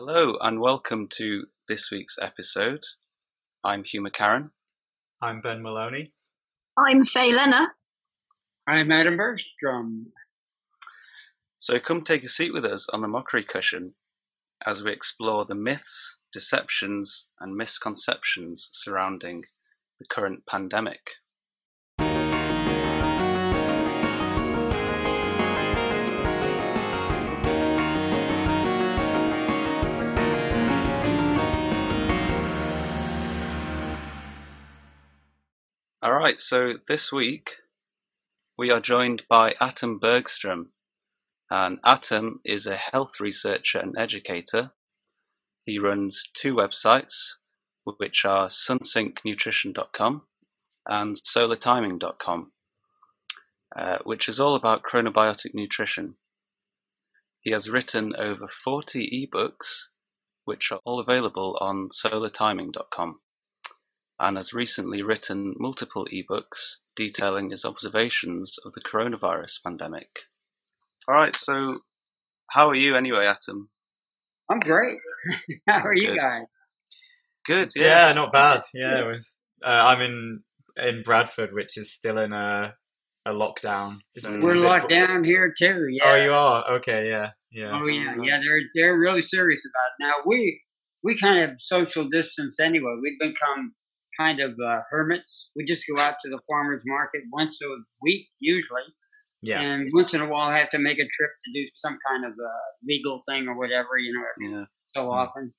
[0.00, 2.84] Hello and welcome to this week's episode.
[3.64, 4.52] I'm Hugh McCarran.
[5.20, 6.12] I'm Ben Maloney.
[6.76, 7.66] I'm Faye Lenner.
[8.64, 10.12] I'm Atom Bergstrom.
[11.56, 13.96] So come take a seat with us on the mockery cushion
[14.64, 19.46] as we explore the myths, deceptions, and misconceptions surrounding
[19.98, 21.10] the current pandemic.
[36.08, 37.60] All right, so this week
[38.56, 40.72] we are joined by Atom Bergstrom.
[41.50, 44.72] And Atom is a health researcher and educator.
[45.66, 47.34] He runs two websites,
[47.84, 50.26] which are sunsyncnutrition.com
[50.86, 52.52] and solartiming.com,
[53.76, 56.16] uh, which is all about chronobiotic nutrition.
[57.40, 59.88] He has written over 40 ebooks,
[60.46, 63.20] which are all available on solartiming.com
[64.20, 70.08] and has recently written multiple ebooks detailing his observations of the coronavirus pandemic.
[71.08, 71.78] All right, so
[72.50, 73.68] how are you anyway, Atom?
[74.50, 74.96] I'm great.
[75.68, 76.18] How are you Good.
[76.20, 76.42] guys?
[77.46, 78.12] Good, Yeah, yeah.
[78.14, 78.60] not bad.
[78.72, 80.42] Yeah, it was, uh, I'm in
[80.82, 82.74] in Bradford, which is still in a
[83.26, 83.98] a lockdown.
[84.08, 85.86] So it's We're a bit- locked down here too.
[85.90, 86.02] Yeah.
[86.06, 86.70] Oh, you are.
[86.76, 87.72] Okay, yeah, yeah.
[87.78, 88.38] Oh yeah, yeah.
[88.40, 90.06] They're they're really serious about it.
[90.06, 90.62] Now we
[91.02, 92.94] we kind of social distance anyway.
[93.02, 93.74] We've become
[94.18, 95.50] kind of uh, hermits.
[95.56, 97.68] We just go out to the farmers market once a
[98.02, 98.82] week usually,
[99.42, 102.24] Yeah, and once in a while have to make a trip to do some kind
[102.24, 102.50] of uh,
[102.84, 103.96] legal thing or whatever.
[103.98, 105.12] You know, Yeah, so Mm.
[105.12, 105.54] often.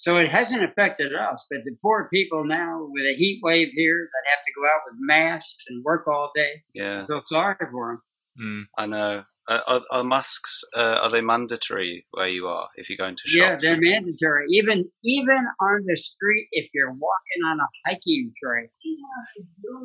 [0.00, 4.08] So it hasn't affected us, but the poor people now with a heat wave here
[4.12, 6.62] that have to go out with masks and work all day.
[6.72, 8.02] yeah, I feel sorry for them.
[8.40, 8.62] mm.
[8.78, 9.24] I know.
[9.48, 13.22] Uh, are, are masks uh, are they mandatory where you are if you're going to
[13.26, 13.64] shops?
[13.64, 14.46] Yeah, they're mandatory.
[14.52, 18.68] Even even on the street, if you're walking on a hiking trail.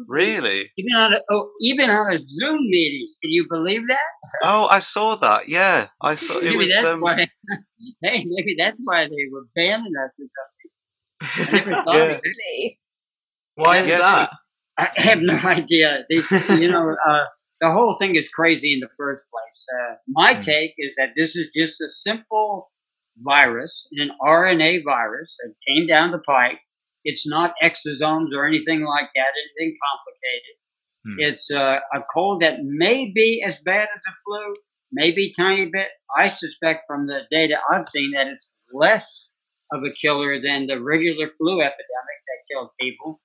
[0.07, 0.71] Really?
[0.77, 3.99] Even on a oh, even on a Zoom meeting, can you believe that?
[4.43, 5.49] Oh, I saw that.
[5.49, 6.39] Yeah, I saw.
[6.39, 6.71] It maybe was.
[6.71, 7.15] that's Um, why.
[8.03, 10.71] hey, maybe that's why they were banning us or something.
[11.47, 12.03] I never thought Yeah.
[12.03, 12.21] of it.
[12.25, 12.77] Really?
[13.55, 14.29] Why is that?
[14.77, 16.05] I have no idea.
[16.09, 16.17] They,
[16.49, 17.25] you know, uh,
[17.61, 19.52] the whole thing is crazy in the first place.
[19.79, 20.39] Uh, my Hmm.
[20.39, 22.71] take is that this is just a simple
[23.21, 26.59] virus, an RNA virus that came down the pike.
[27.03, 30.55] It's not exosomes or anything like that, anything complicated.
[31.05, 31.19] Hmm.
[31.19, 34.55] It's uh, a cold that may be as bad as a flu,
[34.91, 35.89] maybe tiny bit.
[36.15, 39.31] I suspect from the data I've seen that it's less
[39.71, 43.21] of a killer than the regular flu epidemic that killed people.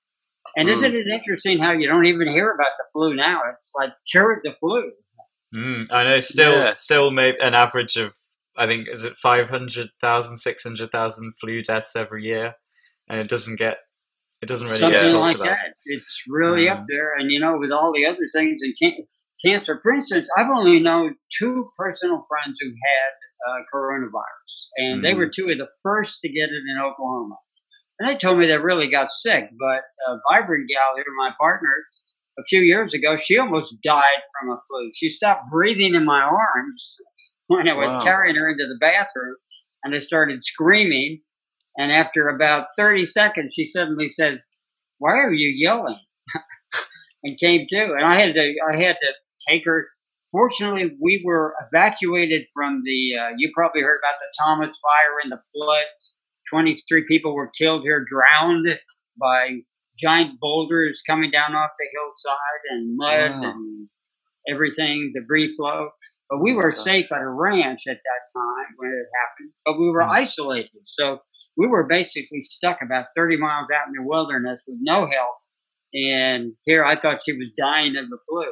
[0.57, 0.73] And Hmm.
[0.75, 3.41] isn't it interesting how you don't even hear about the flu now?
[3.53, 4.91] It's like cured the flu.
[5.55, 6.19] Mm, I know.
[6.19, 6.71] Still, Yeah.
[6.71, 8.13] still, maybe an average of
[8.57, 12.55] I think is it 500,000, 600,000 flu deaths every year,
[13.07, 13.79] and it doesn't get
[14.41, 15.45] it doesn't really Something get talked like about.
[15.45, 15.73] that.
[15.85, 16.71] It's really Mm.
[16.71, 17.13] up there.
[17.15, 19.05] And you know, with all the other things and can-
[19.43, 23.11] cancer, for instance, I've only known two personal friends who had
[23.47, 25.17] uh, coronavirus, and they Mm.
[25.17, 27.37] were two of the first to get it in Oklahoma.
[27.99, 29.49] And they told me they really got sick.
[29.57, 31.73] But uh, Vibrant Gal here, my partner,
[32.39, 34.91] a few years ago, she almost died from a flu.
[34.95, 36.97] She stopped breathing in my arms
[37.47, 38.03] when I was Wow.
[38.03, 39.35] carrying her into the bathroom,
[39.83, 41.21] and I started screaming.
[41.77, 44.43] And after about 30 seconds, she suddenly said,
[44.99, 45.99] "Why are you yelling?"
[47.23, 47.93] and came to.
[47.93, 49.13] And I had to, I had to
[49.49, 49.87] take her.
[50.31, 53.15] Fortunately, we were evacuated from the.
[53.19, 56.15] Uh, you probably heard about the Thomas Fire and the floods.
[56.51, 58.67] 23 people were killed here, drowned
[59.19, 59.59] by
[60.01, 63.51] giant boulders coming down off the hillside and mud Wow.
[63.51, 63.89] and
[64.49, 65.89] everything, debris flow.
[66.29, 66.83] But we were Gosh.
[66.83, 69.53] safe at a ranch at that time when it happened.
[69.65, 70.11] But we were Hmm.
[70.11, 71.19] isolated, so
[71.57, 75.37] we were basically stuck about 30 miles out in the wilderness with no help.
[75.93, 78.45] And here I thought she was dying of the flu.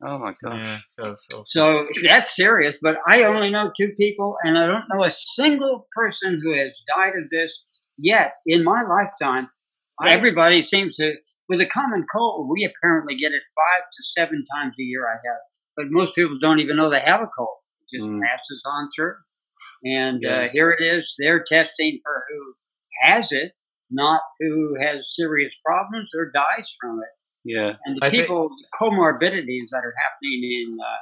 [0.00, 0.62] Oh my gosh.
[0.62, 1.44] Yeah, feels awful.
[1.48, 5.86] So that's serious, but I only know two people, and I don't know a single
[5.94, 7.52] person who has died of this
[7.98, 9.50] yet in my lifetime.
[10.00, 10.16] Right.
[10.16, 11.14] Everybody seems to,
[11.48, 15.06] with a common cold, we apparently get it five to seven times a year.
[15.08, 15.38] I have,
[15.76, 17.58] but most people don't even know they have a cold.
[17.90, 18.20] It just Mm.
[18.22, 19.16] passes on through.
[19.84, 20.30] And Yeah.
[20.42, 21.14] uh, here it is.
[21.18, 22.54] They're testing for who
[23.02, 23.52] has it,
[23.90, 27.08] not who has serious problems or dies from it
[27.44, 27.76] Yeah.
[27.84, 28.50] and the I think- people
[28.80, 30.98] comorbidities that are happening in uh,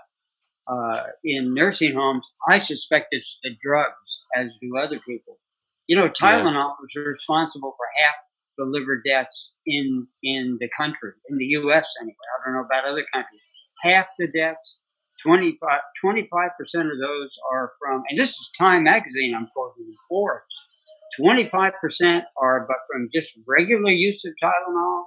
[0.68, 5.38] uh, in nursing homes, I suspect it's the drugs, as do other people.
[5.86, 8.16] You know, Tylenol is responsible for half
[8.56, 11.88] the liver deaths in in the country, in the U.S.
[12.00, 12.14] anyway.
[12.14, 13.40] I don't know about other countries.
[13.82, 14.80] Half the deaths,
[15.22, 15.80] 25
[16.58, 19.34] percent of those are from, and this is Time Magazine.
[19.36, 20.44] I'm quoting Forbes.
[21.20, 25.04] 25 percent are but from just regular use of Tylenol,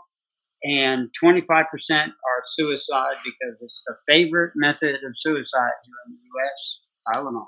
[0.63, 6.21] and 25 percent are suicide because it's the favorite method of suicide here in the
[6.33, 6.79] U.S.
[7.15, 7.47] Tylenol.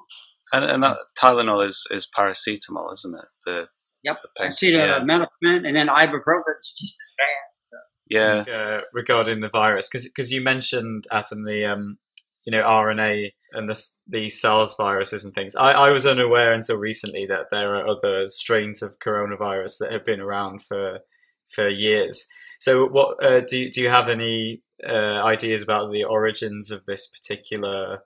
[0.53, 3.25] And, and that Tylenol is, is paracetamol, isn't it?
[3.45, 3.69] The
[4.03, 4.17] Yep,
[4.53, 8.47] see the pain- acetaminophen, and then ibuprofen is just as bad.
[8.47, 11.97] yeah, uh, regarding the virus because you mentioned Atom the um,
[12.45, 15.55] you know RNA and the the SARS viruses and things.
[15.55, 20.05] I, I was unaware until recently that there are other strains of coronavirus that have
[20.05, 20.99] been around for
[21.45, 22.27] for years.
[22.59, 26.85] So what uh, do you, do you have any uh, ideas about the origins of
[26.85, 27.99] this particular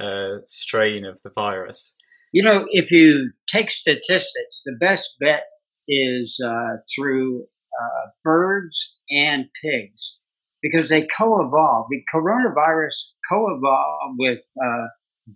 [0.00, 1.96] uh, strain of the virus?
[2.32, 5.44] You know, if you take statistics, the best bet
[5.86, 10.16] is uh, through uh, birds and pigs
[10.62, 11.86] because they co-evolve.
[11.90, 12.94] The coronavirus
[13.30, 14.86] co-evolved with uh,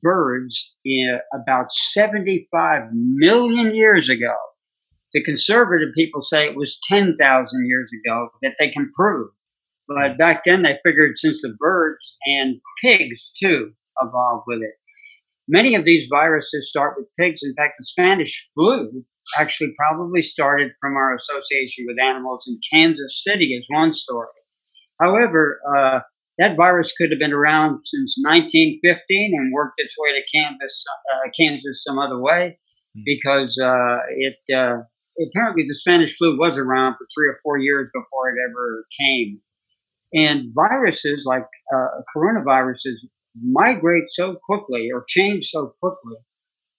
[0.03, 0.75] birds
[1.35, 4.35] about 75 million years ago.
[5.13, 9.31] The conservative people say it was 10,000 years ago that they can prove.
[9.89, 14.75] But back then they figured since the birds and pigs too evolved with it.
[15.49, 17.43] Many of these viruses start with pigs.
[17.43, 19.05] In fact, the Spanish flu
[19.39, 24.29] actually probably started from our association with animals in Kansas City is one story.
[25.01, 26.01] However, uh,
[26.39, 31.31] that virus could have been around since 1915 and worked its way to Kansas, uh,
[31.39, 32.59] Kansas some other way
[32.97, 33.03] Hmm.
[33.05, 34.83] because uh, it uh,
[35.21, 39.41] apparently the Spanish flu was around for three or four years before it ever came.
[40.15, 42.97] And viruses like uh, coronaviruses
[43.43, 46.17] migrate so quickly or change so quickly,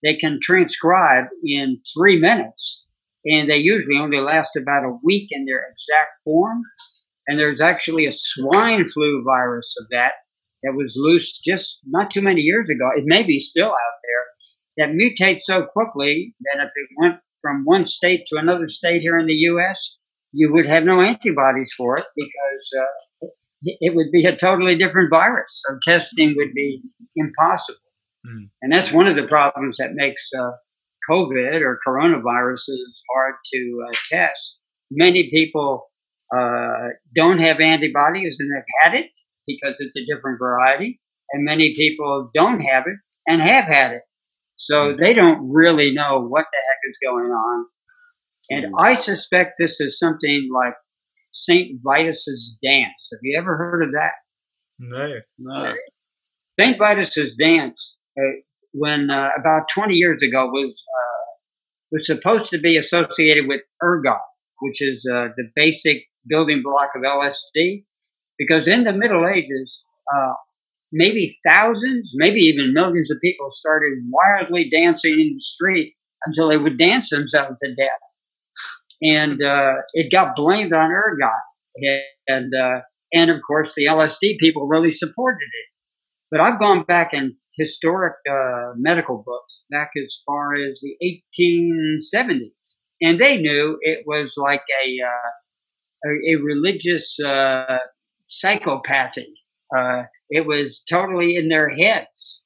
[0.04, 2.86] they can transcribe in three minutes.
[3.26, 6.62] And they usually only last about a week in their exact form.
[7.28, 10.14] And there's actually a swine flu virus of that
[10.64, 12.90] that was loose just not too many years ago.
[12.96, 14.00] It may be still out
[14.78, 19.02] there that mutates so quickly that if it went from one state to another state
[19.02, 19.98] here in the U.S.,
[20.32, 23.28] you would have no antibodies for it because uh,
[23.64, 25.64] it would be a totally different virus.
[25.68, 26.82] So testing would be
[27.16, 27.80] impossible.
[28.26, 28.50] Mm.
[28.62, 30.52] And that's one of the problems that makes uh,
[31.10, 34.58] COVID or coronaviruses hard to uh, test.
[34.92, 35.90] Many people
[36.36, 39.12] uh, don't have antibodies and have had it
[39.46, 41.00] because it's a different variety.
[41.32, 44.02] And many people don't have it and have had it.
[44.58, 47.66] So they don't really know what the heck is going on.
[48.50, 50.74] And I suspect this is something like
[51.32, 51.80] St.
[51.84, 53.10] Vitus's dance.
[53.12, 54.12] Have you ever heard of that?
[54.80, 55.20] No.
[55.38, 55.74] no.
[56.60, 56.78] St.
[56.78, 58.42] Vitus's dance, uh,
[58.74, 61.28] when uh, about 20 years ago, was uh,
[61.92, 64.18] was supposed to be associated with ergot,
[64.60, 67.86] which is uh, the basic building block of LSD,
[68.38, 69.84] because in the Middle Ages,
[70.14, 70.34] uh,
[70.92, 75.96] maybe thousands, maybe even millions of people started wildly dancing in the street
[76.26, 78.02] until they would dance themselves to death,
[79.02, 81.30] and uh, it got blamed on ergot,
[82.28, 82.82] and uh,
[83.14, 85.68] and of course the LSD people really supported it.
[86.32, 90.96] But I've gone back in historic uh, medical books back as far as the
[91.40, 92.52] 1870s,
[93.02, 95.30] and they knew it was like a uh,
[96.06, 97.78] a, a religious uh,
[98.30, 99.34] psychopathy.
[99.76, 102.42] Uh, it was totally in their heads,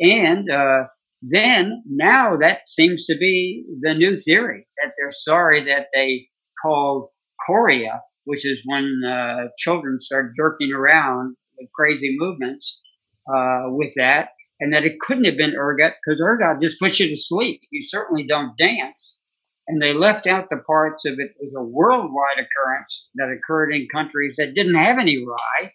[0.00, 0.84] and uh,
[1.22, 6.28] then now that seems to be the new theory that they're sorry that they
[6.62, 7.08] called
[7.46, 12.80] chorea, which is when uh, children start jerking around with crazy movements
[13.28, 14.30] uh, with that,
[14.60, 17.60] and that it couldn't have been ergot because ergot just puts you to sleep.
[17.70, 19.20] You certainly don't dance.
[19.68, 23.86] And they left out the parts of it was a worldwide occurrence that occurred in
[23.92, 25.72] countries that didn't have any rye.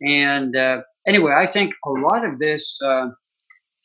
[0.00, 2.76] And uh, anyway, I think a lot of this.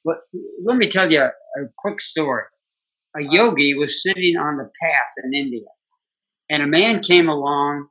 [0.06, 0.18] Let,
[0.66, 2.44] let me tell you a, a quick story.
[3.16, 5.68] A yogi was sitting on the path in India,
[6.50, 7.88] and a man came along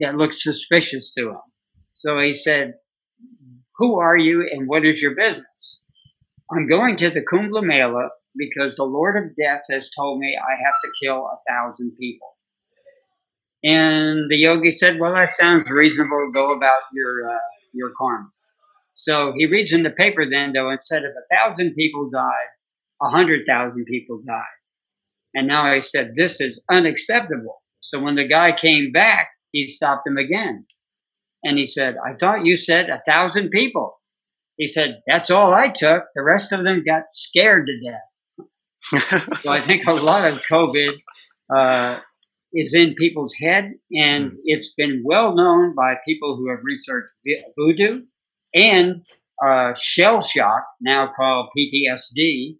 [0.00, 1.40] that looked suspicious to him.
[1.94, 2.74] So he said,
[3.78, 5.44] who are you and what is your business?
[6.50, 10.56] I'm going to the Kumbh Mela because the Lord of Death has told me I
[10.56, 12.28] have to kill a thousand people.
[13.64, 16.30] And the yogi said, well, that sounds reasonable.
[16.32, 17.38] Go about your, uh,
[17.72, 18.28] your karma.
[19.06, 22.50] So he reads in the paper then, though, instead of a thousand people died,
[23.00, 24.42] a hundred thousand people died.
[25.32, 27.62] And now he said, this is unacceptable.
[27.82, 30.66] So when the guy came back, he stopped him again.
[31.44, 33.96] And he said, I thought you said a thousand people.
[34.56, 36.02] He said, that's all I took.
[36.16, 38.00] The rest of them got scared to death.
[39.40, 40.94] So I think a lot of COVID
[41.54, 42.00] uh,
[42.52, 47.12] is in people's head, and it's been well known by people who have researched
[47.56, 48.02] voodoo
[48.54, 49.02] and
[49.44, 52.56] uh, shell shock, now called PTSD,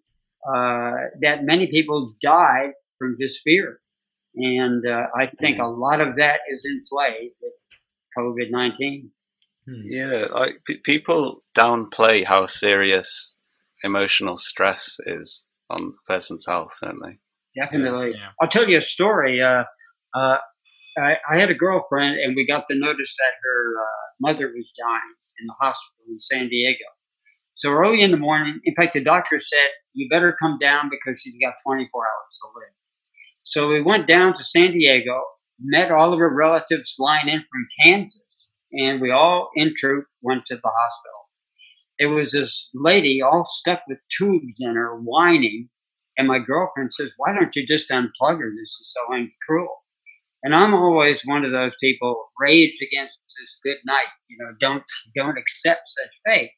[0.47, 0.91] uh,
[1.21, 3.79] that many people died from this fear.
[4.35, 7.53] And uh, I think a lot of that is in play with
[8.17, 9.09] COVID 19.
[9.67, 9.81] Hmm.
[9.83, 13.39] Yeah, like p- people downplay how serious
[13.83, 17.17] emotional stress is on a person's health, don't they?
[17.59, 18.11] Definitely.
[18.11, 18.29] Yeah.
[18.39, 19.41] I'll tell you a story.
[19.41, 19.63] Uh,
[20.13, 20.37] uh,
[20.97, 24.71] I, I, had a girlfriend, and we got the notice that her uh, mother was
[24.79, 26.85] dying in the hospital in San Diego.
[27.55, 31.21] So early in the morning, in fact, the doctor said, You better come down because
[31.21, 32.73] she's got 24 hours to live.
[33.43, 35.23] So we went down to San Diego,
[35.59, 40.45] met all of her relatives flying in from Kansas, and we all in troop went
[40.47, 41.17] to the hospital.
[41.99, 45.69] It was this lady all stuck with tubes in her, whining.
[46.17, 48.51] And my girlfriend says, Why don't you just unplug her?
[48.51, 49.83] This is so uncruel.
[50.43, 54.07] And I'm always one of those people rage against this good night.
[54.29, 54.83] You know, don't
[55.15, 56.51] don't accept such fate.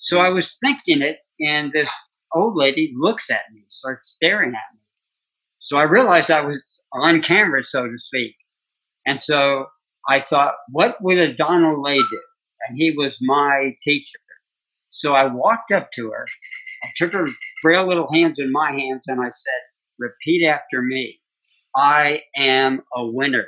[0.00, 1.90] So I was thinking it, and this
[2.34, 4.80] old lady looks at me, starts staring at me.
[5.60, 8.34] So I realized I was on camera, so to speak.
[9.04, 9.66] And so
[10.08, 12.22] I thought, what would a Donald Lay do?
[12.68, 14.18] And he was my teacher.
[14.90, 16.26] So I walked up to her,
[16.82, 17.26] I took her
[17.62, 19.62] frail little hands in my hands, and I said,
[19.98, 21.20] repeat after me.
[21.78, 23.46] I am a winner.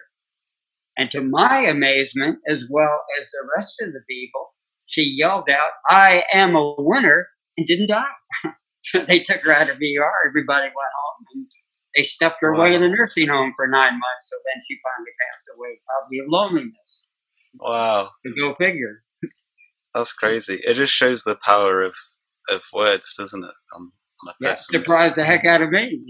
[0.96, 4.54] And to my amazement, as well as the rest of the people,
[4.87, 8.04] she yelled out, I am a winner, and didn't die.
[8.82, 10.28] so they took her out of ER.
[10.28, 11.50] Everybody went home, and
[11.96, 12.60] they stuffed her wow.
[12.60, 14.30] away in the nursing home for nine months.
[14.30, 17.08] So then she finally passed away, probably of loneliness.
[17.58, 18.10] Wow.
[18.25, 19.02] To go figure.
[19.94, 20.54] That's crazy.
[20.54, 21.94] It just shows the power of,
[22.49, 23.54] of words, doesn't it?
[23.75, 23.92] On,
[24.26, 26.02] on a yeah, surprised the heck out of me.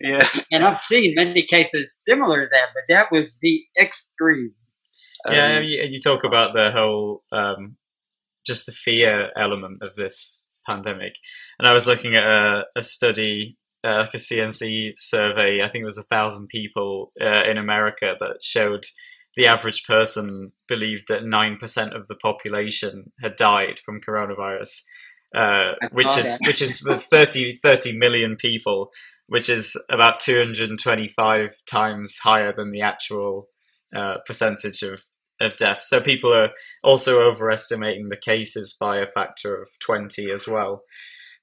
[0.00, 0.22] yeah.
[0.50, 4.52] And I've seen many cases similar to that, but that was the extreme.
[5.30, 7.76] Yeah, um, you, you, talk about the whole, um,
[8.46, 11.14] just the fear element of this pandemic.
[11.58, 15.62] And I was looking at a, a study uh, like a CNC survey.
[15.62, 18.84] I think it was a thousand people uh, in America that showed
[19.36, 24.82] the average person believed that nine percent of the population had died from coronavirus,
[25.34, 28.90] uh, which is which is 30, 30 million people,
[29.26, 33.48] which is about two hundred and twenty five times higher than the actual
[33.94, 35.02] uh, percentage of
[35.40, 35.88] of deaths.
[35.88, 36.50] So people are
[36.82, 40.82] also overestimating the cases by a factor of twenty as well.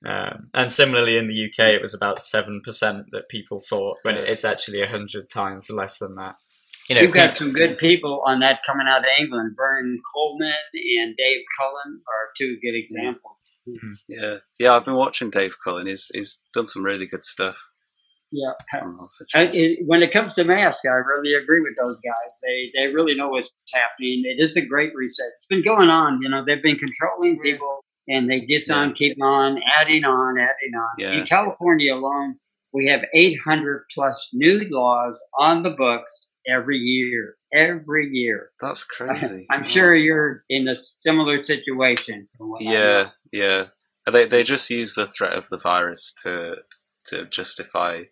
[0.03, 4.15] Um, and similarly, in the UK, it was about seven percent that people thought, when
[4.15, 6.35] it's actually hundred times less than that.
[6.89, 9.53] You know, You've got some good people on that coming out of England.
[9.55, 13.35] Vernon Coleman and Dave Cullen are two good examples.
[13.67, 13.91] Mm-hmm.
[14.07, 15.87] Yeah, yeah, I've been watching Dave Cullen.
[15.87, 17.61] He's he's done some really good stuff.
[18.31, 18.53] Yeah.
[19.35, 22.31] it, when it comes to masks, I really agree with those guys.
[22.41, 24.23] They they really know what's happening.
[24.25, 25.25] It is a great reset.
[25.37, 26.21] It's been going on.
[26.21, 28.77] You know, they've been controlling people and they just yeah.
[28.77, 30.95] on keep on adding on, adding on.
[30.97, 31.11] Yeah.
[31.11, 32.37] In California alone,
[32.73, 37.35] we have 800 plus new laws on the books every year.
[37.53, 38.51] Every year.
[38.61, 39.45] That's crazy.
[39.49, 42.29] I'm sure you're in a similar situation.
[42.59, 43.67] Yeah, yeah.
[44.11, 46.55] They they just use the threat of the virus to
[47.05, 48.03] to justify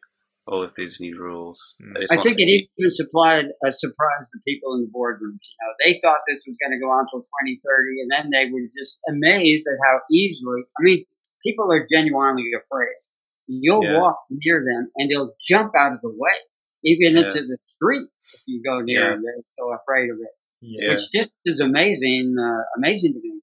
[0.48, 1.76] all of these new rules.
[1.82, 1.94] Hmm.
[2.12, 2.70] I think it keep...
[2.78, 5.42] even supplied, uh, surprised the people in the boardrooms.
[5.46, 8.50] You know, they thought this was going to go on until 2030, and then they
[8.52, 10.62] were just amazed at how easily.
[10.78, 11.06] I mean,
[11.46, 12.98] people are genuinely afraid.
[13.48, 14.00] You'll yeah.
[14.00, 16.38] walk near them, and they'll jump out of the way,
[16.84, 17.30] even yeah.
[17.30, 19.10] into the street if you go near yeah.
[19.12, 19.24] them.
[19.24, 20.34] They're so afraid of it.
[20.62, 20.96] Yeah.
[20.96, 23.40] Which just is amazing, uh, amazing to me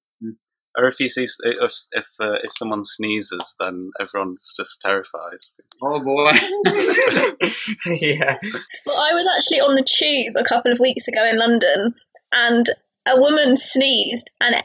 [0.77, 1.61] or if you see if
[1.93, 5.39] if uh, if someone sneezes, then everyone's just terrified.
[5.83, 6.33] Oh boy!
[8.01, 8.39] yeah.
[8.85, 11.95] Well, I was actually on the tube a couple of weeks ago in London,
[12.33, 12.67] and
[13.07, 14.63] a woman sneezed, and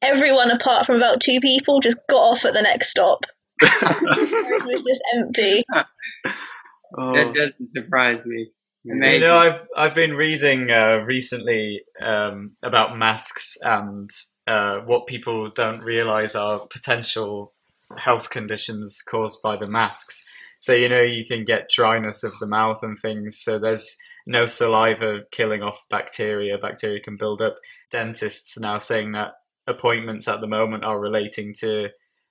[0.00, 3.24] everyone apart from about two people just got off at the next stop.
[3.62, 5.62] it was just empty.
[6.98, 7.12] Oh.
[7.14, 8.50] That doesn't surprise me.
[8.90, 9.14] Amazing.
[9.14, 14.10] You know, I've I've been reading uh, recently um, about masks and
[14.46, 17.52] uh, what people don't realize are potential
[17.96, 20.28] health conditions caused by the masks.
[20.60, 23.38] So you know, you can get dryness of the mouth and things.
[23.38, 23.96] So there's
[24.26, 26.58] no saliva killing off bacteria.
[26.58, 27.56] Bacteria can build up.
[27.90, 29.34] Dentists are now saying that
[29.66, 31.90] appointments at the moment are relating to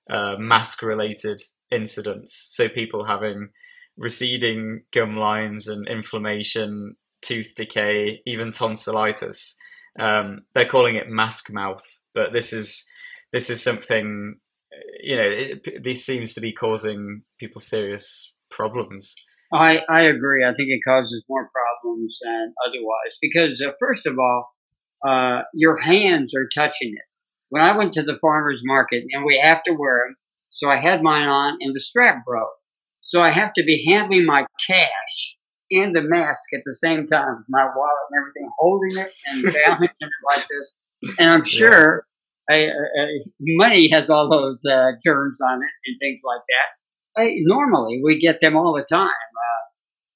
[0.09, 2.47] uh, mask-related incidents.
[2.49, 3.49] So people having
[3.97, 9.59] receding gum lines and inflammation, tooth decay, even tonsillitis.
[9.99, 12.89] Um, they're calling it mask mouth, but this is
[13.31, 14.35] this is something
[15.03, 15.23] you know.
[15.23, 19.15] It, this seems to be causing people serious problems.
[19.53, 20.45] I I agree.
[20.45, 24.49] I think it causes more problems than otherwise because uh, first of all,
[25.07, 27.05] uh, your hands are touching it.
[27.49, 30.15] when I went to the farmer's market, and we have to wear them,
[30.49, 32.49] so I had mine on and the strap broke.
[33.01, 35.37] So I have to be handling my cash
[35.71, 39.89] and the mask at the same time, my wallet and everything, holding it and balancing
[39.99, 40.71] it like this.
[41.19, 42.03] And I'm sure
[42.49, 43.07] I, I,
[43.39, 47.21] money has all those uh, germs on it and things like that.
[47.21, 49.63] I, normally, we get them all the time, uh,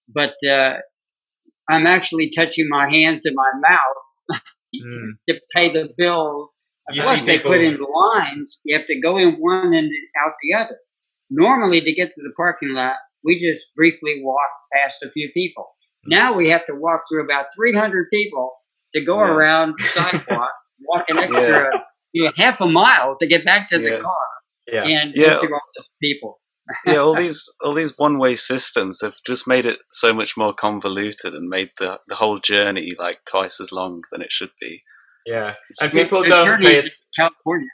[0.08, 0.78] but uh,
[1.70, 4.42] I'm actually touching my hands and my mouth
[4.76, 5.10] mm.
[5.30, 6.50] to pay the bills.
[6.92, 8.60] You Plus, they put in lines.
[8.64, 9.90] You have to go in one and
[10.24, 10.78] out the other.
[11.32, 15.66] Normally, to get to the parking lot, we just briefly walk past a few people.
[16.06, 16.12] Mm.
[16.12, 18.54] Now we have to walk through about 300 people
[18.94, 19.36] to go yeah.
[19.36, 20.52] around the sidewalk,
[20.88, 21.80] walk an extra yeah.
[22.14, 23.90] you know, half a mile to get back to yeah.
[23.90, 24.14] the car.
[24.72, 24.84] Yeah.
[24.84, 25.36] And yeah.
[25.36, 26.40] all those people.
[26.88, 30.52] yeah, all these all these one way systems have just made it so much more
[30.52, 34.82] convoluted and made the the whole journey like twice as long than it should be.
[35.28, 36.90] Yeah, and people don't pay it.
[37.16, 37.68] California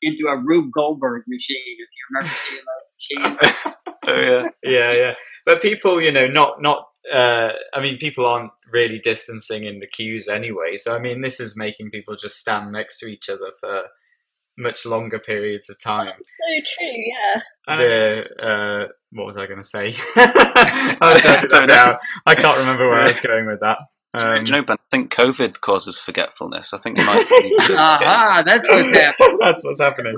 [0.00, 1.76] into a Rube Goldberg machine.
[1.78, 2.62] If you remember seeing
[3.18, 5.14] oh yeah, yeah, yeah.
[5.44, 6.84] But people, you know, not not.
[7.12, 10.76] Uh, I mean, people aren't really distancing in the queues anyway.
[10.76, 13.84] So I mean, this is making people just stand next to each other for
[14.58, 16.12] much longer periods of time.
[16.18, 17.40] So true, yeah.
[17.76, 19.94] The uh, what was I going to say?
[20.16, 21.96] I don't know.
[22.26, 23.78] I can't remember where I was going with that.
[24.14, 26.74] Um, Do you know, Ben, I think COVID causes forgetfulness.
[26.74, 27.24] I think it might.
[27.78, 29.38] Aha, that's what's happening.
[29.40, 30.14] that's what's happening.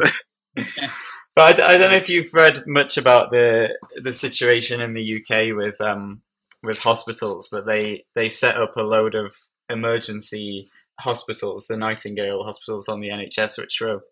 [1.40, 5.16] But I, I, don't know if you've read much about the the situation in the
[5.16, 6.20] UK with um,
[6.62, 9.34] with hospitals, but they they set up a load of
[9.70, 10.68] emergency
[11.00, 14.02] hospitals, the Nightingale hospitals on the NHS, which were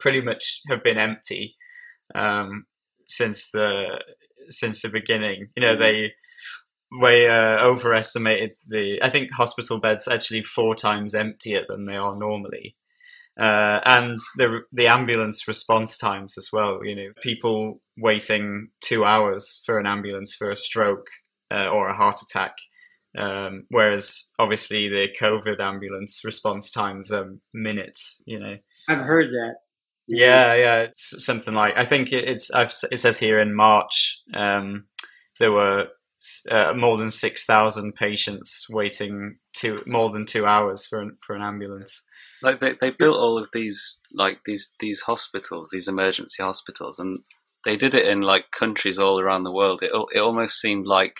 [0.00, 1.54] pretty much have been empty
[2.14, 2.64] um,
[3.04, 4.02] since the
[4.48, 5.48] since the beginning.
[5.54, 6.14] You know, they
[6.90, 9.02] way uh, overestimated the.
[9.02, 12.74] I think hospital beds actually four times emptier than they are normally
[13.38, 16.80] uh, and the the ambulance response times as well.
[16.84, 21.06] You know, people waiting two hours for an ambulance for a stroke
[21.50, 22.52] uh, or a heart attack,
[23.18, 28.22] um, whereas obviously the COVID ambulance response times are minutes.
[28.26, 28.56] You know,
[28.88, 29.54] I've heard that.
[30.06, 34.84] Yeah, yeah, it's something like I think it's I've, it says here in March um,
[35.40, 35.88] there were
[36.50, 41.34] uh, more than six thousand patients waiting two more than two hours for an, for
[41.34, 42.04] an ambulance
[42.44, 47.18] like they, they built all of these like these these hospitals these emergency hospitals and
[47.64, 49.82] they did it in like countries all around the world.
[49.82, 51.18] It, it almost seemed like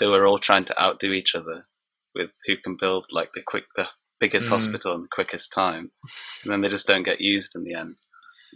[0.00, 1.64] they were all trying to outdo each other
[2.14, 3.88] with who can build like the quick the
[4.20, 4.50] biggest mm.
[4.50, 5.90] hospital in the quickest time
[6.44, 7.96] and then they just don't get used in the end.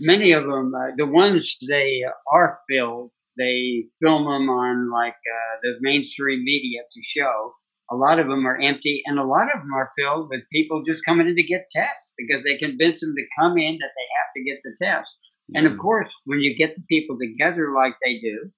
[0.01, 5.59] Many of them uh, the ones they are filled they film them on like uh,
[5.63, 7.55] the mainstream media to show
[7.91, 10.83] a lot of them are empty, and a lot of them are filled with people
[10.87, 14.09] just coming in to get tests because they convince them to come in that they
[14.19, 15.17] have to get the test.
[15.51, 15.57] Mm-hmm.
[15.57, 15.83] And of mm-hmm.
[15.83, 18.51] course, when you get the people together like they do,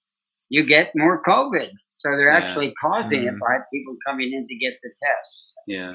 [0.48, 1.70] you get more COVID.
[1.98, 2.38] So they're yeah.
[2.38, 3.36] actually causing mm-hmm.
[3.36, 5.52] it by people coming in to get the test.
[5.66, 5.94] Yeah.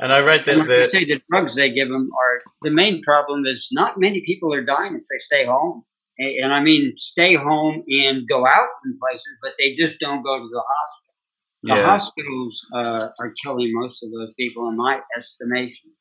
[0.00, 3.44] And I read that the, say the drugs they give them are the main problem
[3.46, 5.84] is not many people are dying if they stay home.
[6.18, 10.22] And, and I mean, stay home and go out in places, but they just don't
[10.22, 11.11] go to the hospital.
[11.62, 11.84] The yeah.
[11.84, 15.92] hospitals uh, are killing most of those people, in my estimation.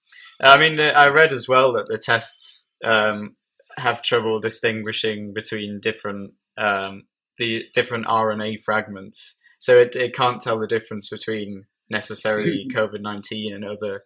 [0.41, 3.35] I mean, uh, I read as well that the tests um,
[3.77, 7.03] have trouble distinguishing between different um,
[7.37, 13.53] the different RNA fragments, so it, it can't tell the difference between necessarily COVID nineteen
[13.53, 14.03] and other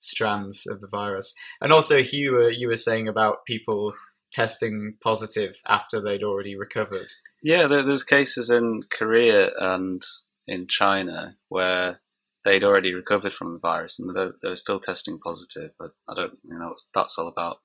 [0.00, 1.34] strands of the virus.
[1.60, 3.92] And also, Hugh, uh, you were saying about people
[4.32, 7.08] testing positive after they'd already recovered.
[7.42, 10.02] Yeah, there, there's cases in Korea and
[10.46, 12.00] in China where
[12.44, 15.70] they'd already recovered from the virus and they, they were still testing positive.
[15.78, 17.58] But I don't, you know, what that's all about.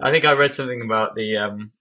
[0.00, 1.72] I think I read something about the um,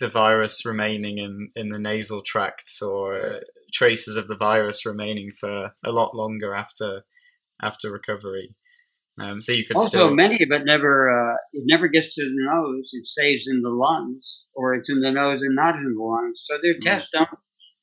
[0.00, 3.40] the virus remaining in, in the nasal tracts or
[3.72, 7.02] traces of the virus remaining for a lot longer after
[7.62, 8.54] after recovery.
[9.20, 10.14] Um, so you could also still...
[10.14, 12.88] many but never uh, it never gets to the nose.
[12.92, 16.40] It stays in the lungs, or it's in the nose and not in the lungs.
[16.44, 16.82] So their mm.
[16.82, 17.28] tests don't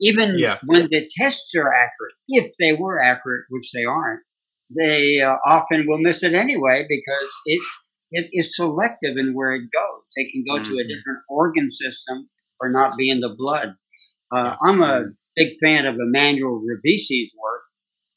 [0.01, 0.57] even yeah.
[0.65, 4.21] when the tests are accurate, if they were accurate, which they aren't,
[4.75, 7.61] they uh, often will miss it anyway because it
[8.11, 10.03] it is selective in where it goes.
[10.15, 10.71] They can go mm-hmm.
[10.71, 10.87] to a mm-hmm.
[10.89, 12.29] different organ system
[12.61, 13.75] or not be in the blood.
[14.31, 15.09] Uh, I'm a mm-hmm.
[15.35, 17.63] big fan of Emanuel Revici's work,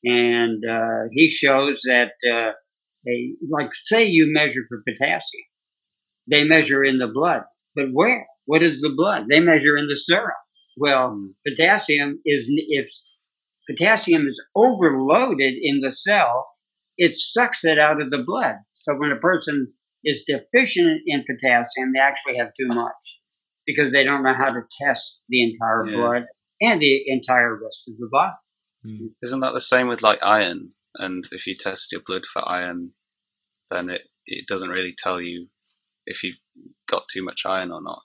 [0.05, 2.53] and uh, he shows that uh,
[3.05, 5.45] they, like, say you measure for potassium,
[6.31, 7.43] they measure in the blood,
[7.75, 8.27] but where?
[8.47, 9.27] What is the blood?
[9.29, 10.33] They measure in the serum.
[10.79, 11.35] Well, mm.
[11.47, 12.89] potassium is if
[13.69, 16.49] potassium is overloaded in the cell,
[16.97, 18.57] it sucks it out of the blood.
[18.75, 19.73] So when a person
[20.05, 22.95] is deficient in potassium, they actually have too much
[23.67, 25.97] because they don't know how to test the entire Yeah.
[25.97, 26.27] blood
[26.61, 28.35] and the entire rest of the body.
[29.23, 30.73] Isn't that the same with like iron?
[30.95, 32.95] And if you test your blood for iron,
[33.71, 35.49] then it, it doesn't really tell you
[36.07, 36.39] if you've
[36.89, 38.03] got too much iron or not.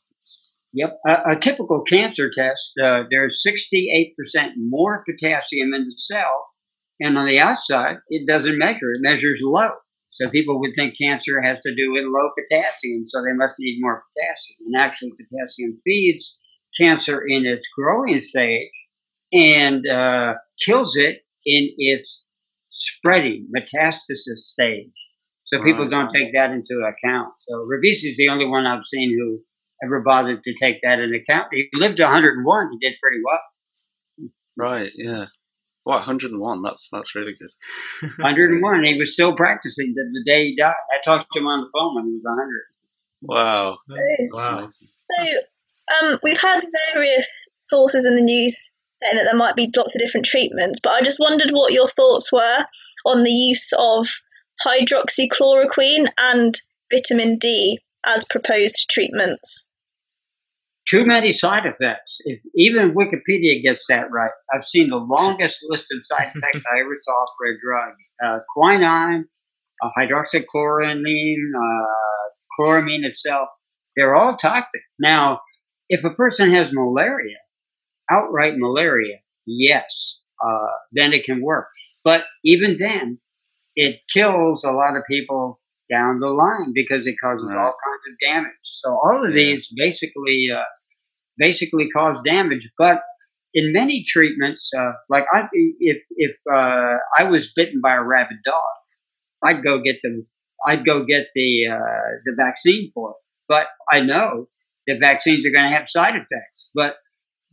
[0.73, 6.47] Yep, a, a typical cancer test, uh, there's 68% more potassium in the cell,
[6.99, 8.91] and on the outside, it doesn't measure.
[8.91, 9.69] It measures low.
[10.11, 13.77] So people would think cancer has to do with low potassium, so they must need
[13.81, 14.73] more potassium.
[14.73, 16.39] And actually, potassium feeds
[16.79, 18.69] cancer in its growing stage
[19.31, 22.25] and uh, kills it in its
[22.71, 24.91] spreading metastasis stage.
[25.47, 25.91] So people Right.
[25.91, 27.33] don't take that into account.
[27.47, 29.41] So Revici is the only one I've seen who
[29.83, 31.47] ever bothered to take that into account.
[31.51, 32.69] He lived to 101.
[32.71, 34.29] He did pretty well.
[34.57, 35.25] right, yeah.
[35.83, 36.61] What, 101?
[36.61, 37.49] That's that's really good.
[38.17, 38.83] 101.
[38.85, 40.71] He was still practicing to the day he died.
[40.91, 42.61] I talked to him on the phone when he was 100.
[43.23, 43.77] Wow.
[43.87, 44.67] That's Wow.
[44.69, 49.95] So, um, we've had various sources in the news saying that there might be lots
[49.95, 52.65] of different treatments, but I just wondered what your thoughts were
[53.05, 54.07] on the use of
[54.65, 59.65] hydroxychloroquine and vitamin D as proposed treatments.
[60.89, 62.17] Too many side effects.
[62.25, 66.79] If even Wikipedia gets that right, I've seen the longest list of side effects I
[66.81, 67.93] ever saw for a drug.
[68.23, 69.25] Uh, quinine,
[69.81, 73.49] uh, hydroxychloroquine, uh, chloramine itself,
[73.95, 74.81] they're all toxic.
[74.99, 75.39] Now,
[75.89, 77.37] if a person has malaria,
[78.11, 81.67] outright malaria, yes, uh, then it can work.
[82.03, 83.19] But even then,
[83.75, 85.59] it kills a lot of people
[85.91, 87.57] down the line because it causes Right.
[87.57, 88.53] all kinds of damage.
[88.83, 89.35] So all of Yeah.
[89.35, 90.63] these basically, uh,
[91.37, 92.69] basically cause damage.
[92.77, 93.01] But
[93.53, 95.43] in many treatments, uh, like I,
[95.79, 98.73] if if uh, I was bitten by a rabid dog,
[99.43, 100.25] I'd go get the
[100.67, 103.15] I'd go get the uh, the vaccine for it.
[103.47, 104.47] But I know
[104.87, 106.69] that vaccines are going to have side effects.
[106.73, 106.95] But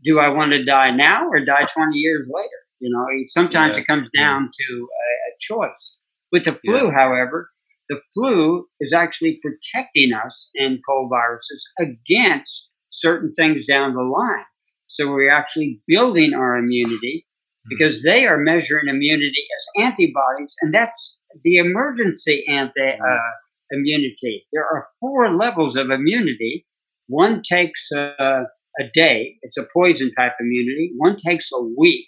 [0.05, 2.61] do I want to die now or die 20 years later?
[2.81, 3.81] You know, sometimes Yeah.
[3.81, 5.97] it comes down to a, a choice.
[6.33, 6.93] With the flu, Yeah.
[6.93, 7.51] however,
[7.91, 14.45] the flu is actually protecting us and cold viruses against certain things down the line.
[14.87, 17.27] So we're actually building our immunity
[17.69, 23.33] because they are measuring immunity as antibodies, and that's the emergency anti uh,
[23.73, 24.47] immunity.
[24.53, 26.67] There are four levels of immunity.
[27.09, 28.45] One takes uh,
[28.81, 30.93] a day; it's a poison type immunity.
[30.97, 32.07] One takes a week.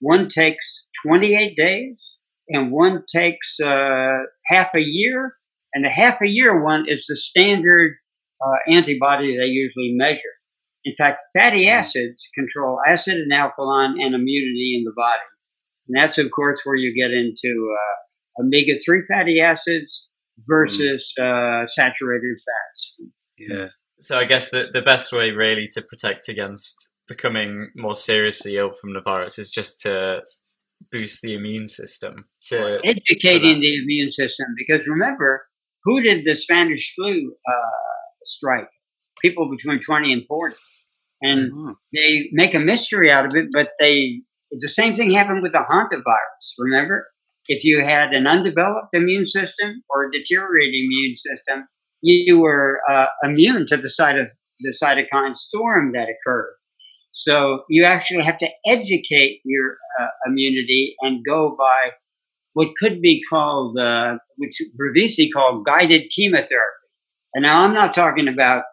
[0.00, 1.96] One takes 28 days,
[2.48, 5.34] and one takes uh, half a year.
[5.74, 7.92] And the half a year one is the standard
[8.44, 10.20] uh, antibody they usually measure.
[10.84, 15.18] In fact, fatty acids control acid and alkaline and immunity in the body.
[15.88, 20.08] And that's, of course, where you get into uh, omega 3 fatty acids
[20.46, 22.96] versus uh, saturated fats.
[23.36, 23.68] Yeah.
[23.98, 28.70] So I guess the, the best way really to protect against becoming more seriously ill
[28.70, 30.22] from the virus is just to
[30.92, 32.28] boost the immune system.
[32.48, 34.46] To Educating the immune system.
[34.56, 35.46] Because remember,
[35.84, 37.70] who did the Spanish flu uh,
[38.24, 38.68] strike?
[39.22, 40.54] People between 20 and 40.
[41.20, 41.74] And Mhm.
[41.92, 45.64] they make a mystery out of it, but they the same thing happened with the
[45.70, 46.46] hantavirus.
[46.58, 47.08] Remember,
[47.48, 51.64] if you had an undeveloped immune system or a deteriorating immune system,
[52.02, 54.26] you were uh, immune to the side of
[54.60, 56.54] the cytokine storm that occurred.
[57.12, 61.90] So you actually have to educate your uh, immunity and go by
[62.54, 66.86] what could be called, uh, which Revici called guided chemotherapy.
[67.34, 68.64] And now I'm not talking about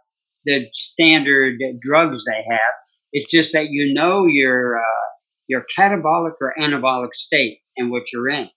[0.46, 2.74] the standard drugs they have.
[3.12, 5.06] It's just that you know your uh,
[5.48, 8.50] your catabolic or anabolic state and what you're in.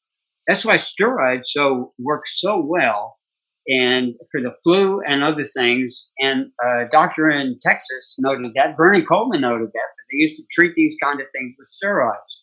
[0.46, 3.18] That's why steroids so work so well,
[3.66, 6.08] and for the flu and other things.
[6.18, 8.76] And a doctor in Texas noted that.
[8.76, 9.72] Bernie Coleman noted that.
[9.72, 12.37] That they used to treat these kind of things with steroids.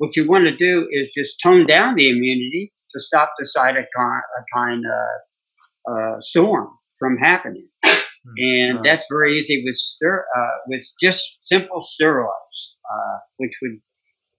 [0.00, 4.82] What you want to do is just tone down the immunity to stop the cytokine
[4.98, 6.68] uh, uh, storm
[7.00, 7.68] from happening
[8.38, 8.84] and Right.
[8.84, 12.58] that's very easy with ster- uh, with just simple steroids,
[12.90, 13.80] uh, which would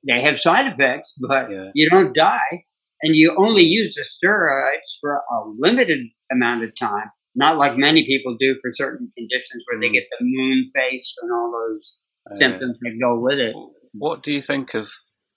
[0.07, 1.71] they have side effects, but Yeah.
[1.75, 2.65] you don't die,
[3.03, 8.05] and you only use the steroids for a limited amount of time, not like many
[8.05, 9.93] people do for certain conditions where they Mm.
[9.93, 11.97] get the moon face and all those
[12.37, 13.55] symptoms that go with it.
[13.93, 14.89] What do you think of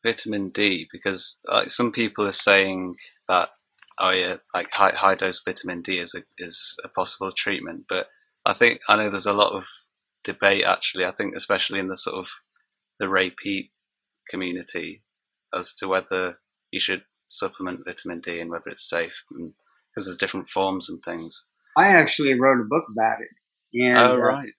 [0.04, 0.88] vitamin D?
[0.92, 3.48] Because like some people are saying that
[3.98, 8.08] oh yeah, like high, high dose vitamin D is a is a possible treatment, but
[8.44, 9.66] I think I know there's a lot of
[10.22, 11.04] debate actually.
[11.04, 12.28] I think especially in the sort of
[12.98, 13.70] the Peat
[14.28, 15.02] community
[15.54, 16.38] as to whether
[16.70, 21.44] you should supplement vitamin D and whether it's safe, because there's different forms and things.
[21.76, 23.28] I actually wrote a book about it.
[23.76, 24.52] And, oh uh, right.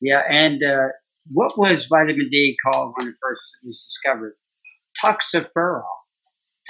[0.00, 0.88] yeah, and uh,
[1.32, 4.34] what was vitamin D called when it first was discovered?
[5.04, 5.82] Toxoferol.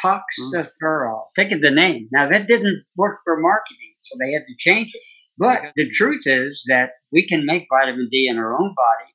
[0.05, 1.25] Toxoferol.
[1.35, 2.09] Think of the name.
[2.13, 5.03] Now that didn't work for marketing, so they had to change it.
[5.39, 9.13] But the truth is that we can make vitamin D in our own body,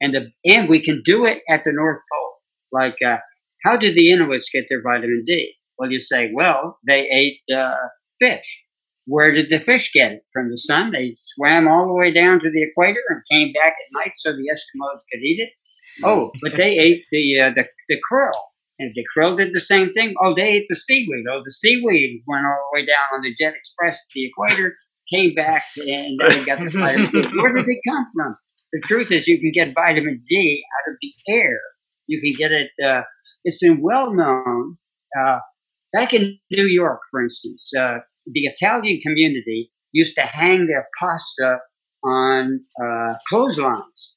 [0.00, 2.32] and the and we can do it at the North Pole.
[2.72, 3.18] Like, uh,
[3.64, 5.54] how did the Inuits get their vitamin D?
[5.78, 7.74] Well, you say, well, they ate uh,
[8.20, 8.60] fish.
[9.06, 10.22] Where did the fish get it?
[10.32, 10.92] From the sun?
[10.92, 14.32] They swam all the way down to the equator and came back at night so
[14.32, 15.50] the Eskimos could eat it.
[16.04, 18.30] Oh, but they ate the uh, the the krill,
[18.78, 20.14] and the krill did the same thing.
[20.22, 21.24] Oh, they ate the seaweed.
[21.30, 24.74] Oh, the seaweed went all the way down on the jet express to the equator,
[25.12, 27.38] came back, and then got the vitamin D.
[27.38, 28.36] Where did it come from?
[28.72, 31.60] The truth is, you can get vitamin D out of the air.
[32.06, 32.70] You can get it.
[32.84, 33.02] Uh,
[33.44, 34.78] it's been well known.
[35.18, 35.38] Uh,
[35.92, 41.58] back in New York, for instance, uh, the Italian community used to hang their pasta
[42.04, 44.11] on uh, clotheslines.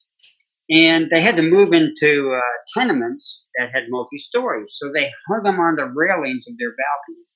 [0.68, 4.68] And they had to move into uh, tenements that had multi stories.
[4.74, 7.26] So they hung them on the railings of their balconies.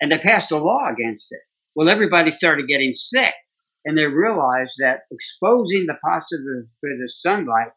[0.00, 1.40] And they passed a law against it.
[1.76, 3.34] Well, everybody started getting sick.
[3.84, 7.68] And they realized that exposing the pasta to the, sunlight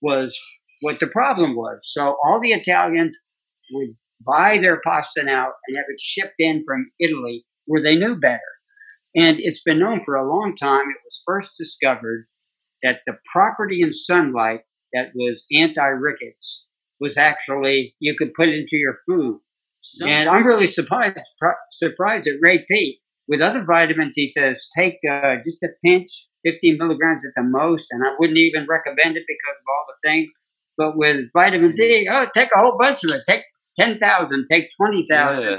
[0.00, 0.36] was
[0.80, 1.78] what the problem was.
[1.84, 3.14] So all the Italians
[3.70, 3.90] would
[4.26, 8.40] buy their pasta now and have it shipped in from Italy where they knew better.
[9.14, 10.82] And it's been known for a long time.
[10.82, 12.26] It was first discovered
[12.82, 14.60] that the property in sunlight
[14.92, 16.66] that was anti-rickets
[17.00, 19.40] was actually, you could put into your food.
[20.00, 21.16] And I'm really surprised,
[21.72, 26.78] surprised that Ray Peat, with other vitamins, he says, take uh, just a pinch, 15
[26.78, 30.30] milligrams at the most, and I wouldn't even recommend it because of all the things.
[30.76, 33.22] But with vitamin D, oh, take a whole bunch of it.
[33.26, 33.44] Take
[33.80, 35.42] 10,000, take 20,000.
[35.42, 35.58] Yeah.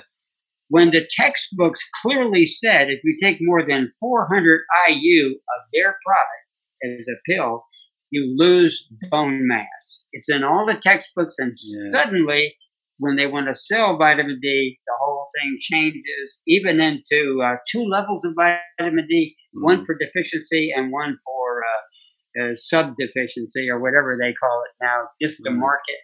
[0.69, 6.46] When the textbooks clearly said if you take more than 400 IU of their product
[6.84, 7.66] as a pill,
[8.12, 10.04] you lose bone mass.
[10.13, 11.92] It's in all the textbooks, and Yeah.
[11.92, 12.56] suddenly,
[13.00, 17.84] when they want to sell vitamin D, the whole thing changes, even into uh, two
[17.84, 19.86] levels of vitamin D one Mm.
[19.86, 25.08] for deficiency and one for uh, uh, sub deficiency or whatever they call it now,
[25.22, 25.98] just to market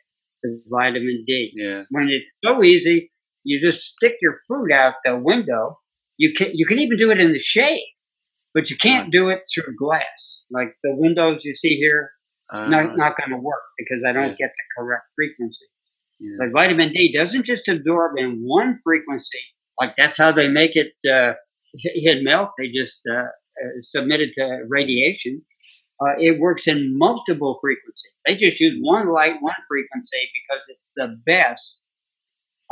[0.44, 1.52] the vitamin D.
[1.56, 1.84] Yeah.
[1.90, 3.12] When it's so easy,
[3.44, 5.80] you just stick your fruit out the window.
[6.18, 7.94] You can you can even do it in the shade,
[8.54, 10.23] but you can't do it through glass.
[10.54, 12.12] Like the windows you see here,
[12.54, 14.42] Uh, not not going to work because I don't Yeah.
[14.48, 15.66] get the correct frequency.
[16.20, 16.36] yeah.
[16.40, 19.42] But vitamin D doesn't just absorb in one frequency.
[19.82, 21.34] Like that's how they make it uh,
[22.10, 22.52] in milk.
[22.58, 23.28] They just uh,
[23.62, 25.42] uh, submit it to radiation.
[26.02, 28.14] Uh, it works in multiple frequencies.
[28.26, 31.82] They just use one light, one frequency because it's the best.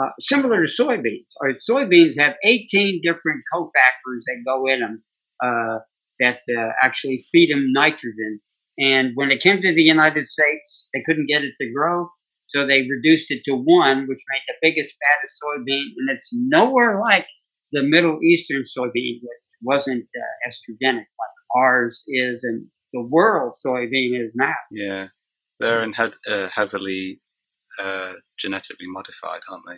[0.01, 1.27] Uh, similar to soybeans.
[1.41, 5.03] Our soybeans have 18 different cofactors that go in them
[5.43, 5.79] uh,
[6.21, 8.39] that uh, actually feed them nitrogen.
[8.77, 12.09] And when it came to the United States, they couldn't get it to grow.
[12.47, 15.85] So they reduced it to one, which made the biggest, fattest soybean.
[15.97, 17.27] And it's nowhere like
[17.71, 24.11] the Middle Eastern soybean, which wasn't uh, estrogenic like ours is and the world soybean
[24.25, 24.53] is now.
[24.71, 25.07] Yeah.
[25.59, 27.21] They're in head, uh, heavily
[27.79, 29.77] uh, genetically modified, aren't they?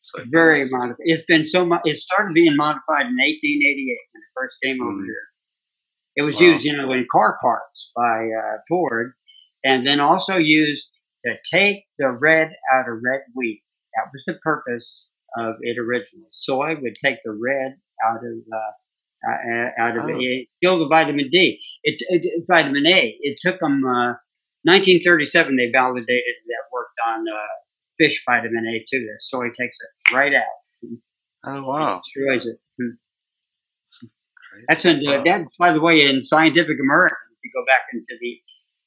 [0.00, 0.96] So Very modified.
[0.98, 1.82] It's been so much.
[1.84, 5.04] It started being modified in 1888 when it first came over Mm.
[5.06, 5.26] here.
[6.16, 6.46] It was Wow.
[6.48, 9.14] used, you know, in car parts by uh, Ford,
[9.64, 10.86] and then also used
[11.24, 13.62] to take the red out of red wheat.
[13.96, 16.28] That was the purpose of it originally.
[16.30, 20.16] Soy would take the red out of uh, uh, out of Oh.
[20.18, 21.60] it, kill the vitamin D.
[21.84, 23.16] It, it vitamin A.
[23.20, 23.84] It took them.
[23.84, 24.14] Uh,
[24.64, 26.06] 1937, they validated
[26.46, 27.36] that worked on uh,
[27.98, 29.04] fish vitamin A too.
[29.06, 30.88] That soy takes it right out,
[31.44, 32.00] Oh wow.
[32.04, 32.60] destroys it.
[34.68, 35.06] That's crazy.
[35.06, 35.22] That's in, Wow.
[35.24, 37.16] that, by the way, in Scientific American.
[37.32, 38.40] If you go back into the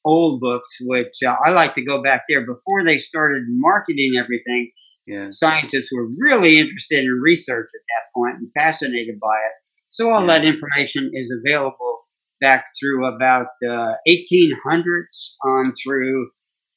[0.04, 4.70] old books, which uh, I like to go back there before they started marketing everything.
[5.06, 5.30] Yeah.
[5.32, 9.52] Scientists were really interested in research at that point and fascinated by it.
[9.88, 10.38] So all Yeah.
[10.38, 12.00] that information is available
[12.40, 16.30] back through about uh, 1800s on through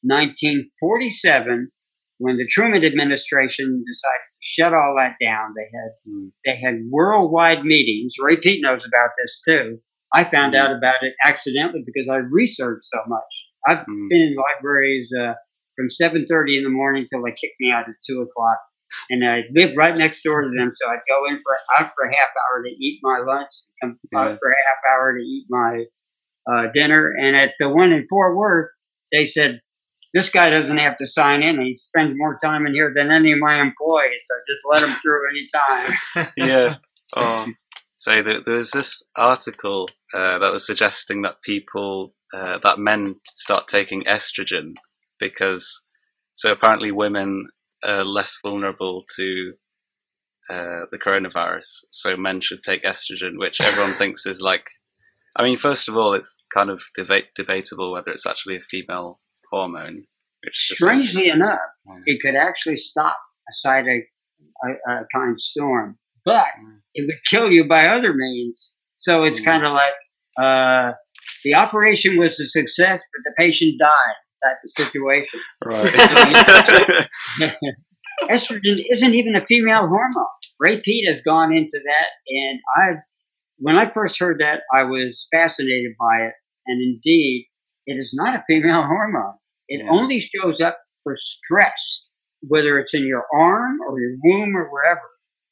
[0.03, 1.71] 1947
[2.17, 5.53] when the Truman administration decided shut all that down.
[5.55, 6.31] They had Mm.
[6.45, 8.13] they had worldwide meetings.
[8.21, 9.79] Ray Peat knows about this too.
[10.13, 10.59] I found Mm.
[10.59, 13.31] out about it accidentally because I researched so much.
[13.67, 14.09] I've Mm.
[14.09, 15.33] been in libraries uh,
[15.75, 18.59] from 7.30 in the morning till they kicked me out at 2 o'clock.
[19.11, 22.05] And I lived right next door to them, so I'd go in for out for
[22.05, 24.19] a half hour to eat my lunch, come Yeah.
[24.19, 25.85] out for a half hour to eat my
[26.51, 27.11] uh, dinner.
[27.11, 28.71] And at the one in Fort Worth,
[29.11, 29.61] they said,
[30.13, 31.61] this guy doesn't have to sign in.
[31.61, 34.95] He spends more time in here than any of my employees, so just let him
[34.95, 36.31] through any time.
[36.37, 36.75] Yeah.
[37.15, 37.47] Oh,
[37.99, 43.15] So there, there was this article uh, that was suggesting that people, uh, that men
[43.25, 44.75] start taking estrogen
[45.19, 45.85] because,
[46.31, 47.49] so apparently women
[47.83, 49.51] are less vulnerable to
[50.49, 51.87] uh, the coronavirus.
[51.89, 54.69] So men should take estrogen, which everyone thinks is like,
[55.35, 59.19] I mean, first of all, it's kind of debate, debatable whether it's actually a female
[59.51, 60.05] hormone.
[60.53, 62.03] Strangely enough, Mm.
[62.05, 63.17] it could actually stop
[63.49, 66.81] a cytokine storm, but Mm.
[66.93, 68.77] it would kill you by other means.
[68.95, 69.45] So it's Mm.
[69.45, 69.93] kind of like
[70.41, 70.93] uh,
[71.43, 75.41] the operation was a success, but the patient died type of situation.
[75.65, 77.07] right.
[78.29, 80.27] Estrogen isn't even a female hormone.
[80.59, 83.01] Ray Peat has gone into that, and I,
[83.57, 86.33] when I first heard that, I was fascinated by it.
[86.67, 87.48] And indeed,
[87.89, 89.35] it is not a female hormone.
[89.67, 89.91] It Yeah.
[89.91, 95.01] only shows up for stress, whether it's in your arm or your womb or wherever.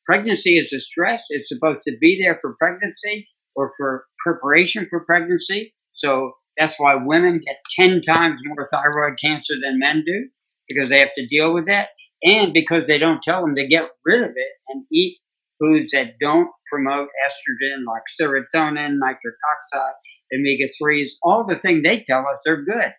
[0.05, 1.23] Pregnancy is a stress.
[1.29, 5.73] It's supposed to be there for pregnancy or for preparation for pregnancy.
[5.95, 10.29] So that's why women get 10 times more thyroid cancer than men do
[10.67, 11.89] because they have to deal with that
[12.23, 15.17] and because they don't tell them to get rid of it and eat
[15.59, 19.35] foods that don't promote estrogen like serotonin, nitric
[19.73, 19.95] oxide,
[20.33, 22.93] omega 3s, all the things they tell us are good.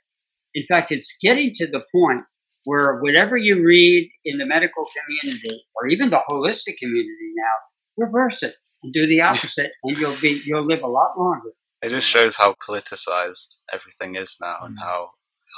[0.55, 2.23] In fact, it's getting to the point
[2.64, 8.43] where whatever you read in the medical community or even the holistic community now, reverse
[8.43, 11.51] it and do the opposite and you'll be you'll live a lot longer.
[11.83, 14.79] It just shows how politicized everything is now, and Mm.
[14.79, 15.11] how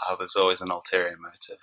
[0.07, 1.59] how there's always an ulterior motive.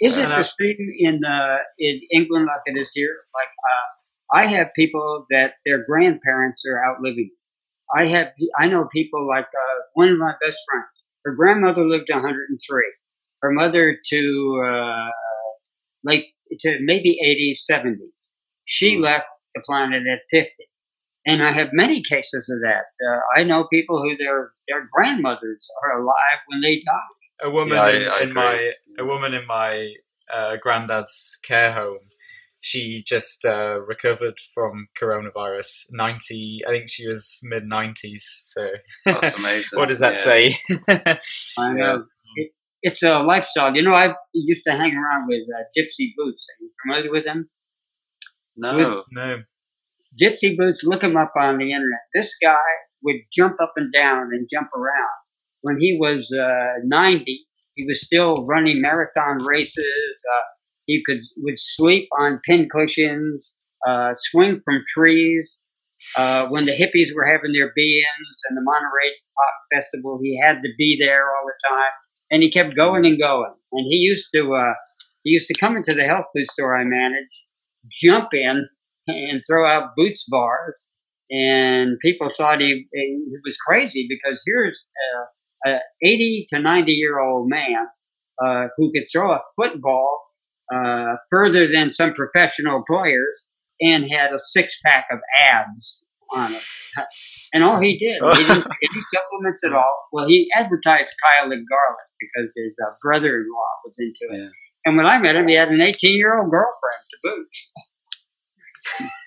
[0.00, 3.16] Is it And the same in uh, in England like it is here?
[3.34, 7.30] Like uh, I have people that their grandparents are outliving.
[7.96, 10.88] I have I know people like uh, one of my best friends.
[11.24, 12.92] Her grandmother lived to 103.
[13.42, 15.10] Her mother to uh,
[16.04, 16.26] like
[16.60, 17.98] to maybe 80, 70.
[18.66, 19.02] She Hmm.
[19.02, 20.52] left the planet at 50.
[21.26, 22.84] And I have many cases of that.
[23.06, 27.14] Uh, I know people who their their grandmothers are alive when they die.
[27.42, 29.94] A woman Yeah, in, I in my a woman in my
[30.32, 32.09] uh, granddad's care home.
[32.62, 35.86] She just uh, recovered from coronavirus.
[35.92, 38.24] Ninety, I think she was mid nineties.
[38.54, 38.68] So
[39.06, 39.78] That's amazing.
[39.78, 40.14] what does that Yeah.
[40.14, 40.54] say?
[40.88, 41.18] I
[41.58, 41.72] Yeah.
[41.72, 42.04] know.
[42.36, 42.50] It,
[42.82, 43.74] it's a lifestyle.
[43.74, 46.42] You know, I used to hang around with uh, Gypsy Boots.
[46.48, 47.48] Are you familiar with them?
[48.56, 49.04] No.
[49.10, 49.42] no,
[50.20, 52.00] Gypsy Boots, look him up on the internet.
[52.14, 52.58] This guy
[53.02, 55.16] would jump up and down and jump around.
[55.62, 57.24] When he was uh, 90,
[57.76, 59.84] he was still running marathon races.
[60.34, 60.40] Uh,
[60.90, 65.58] he could would sleep on pin cushions, uh, swing from trees.
[66.16, 70.62] Uh, when the hippies were having their be-ins and the Monterey Pop Festival, he had
[70.62, 71.92] to be there all the time,
[72.30, 73.52] and he kept going and going.
[73.72, 74.74] And he used to uh,
[75.22, 77.30] he used to come into the health food store I managed,
[78.02, 78.66] jump in,
[79.06, 80.74] and throw out Boots bars,
[81.30, 84.82] and people thought he, he was crazy because here's
[85.66, 87.86] a, a 80 to 90 year old man
[88.44, 90.29] uh, who could throw a football
[90.72, 93.46] uh, further than some professional players
[93.80, 96.62] and had a six pack of abs on it.
[97.54, 100.08] And all he did, he didn't take any supplements at all.
[100.12, 104.38] Well, he advertised Kyolic Garlic because his uh, brother-in-law was into it.
[104.44, 104.48] Yeah.
[104.86, 107.46] And when I met him, he had an 18 year old girlfriend to boot.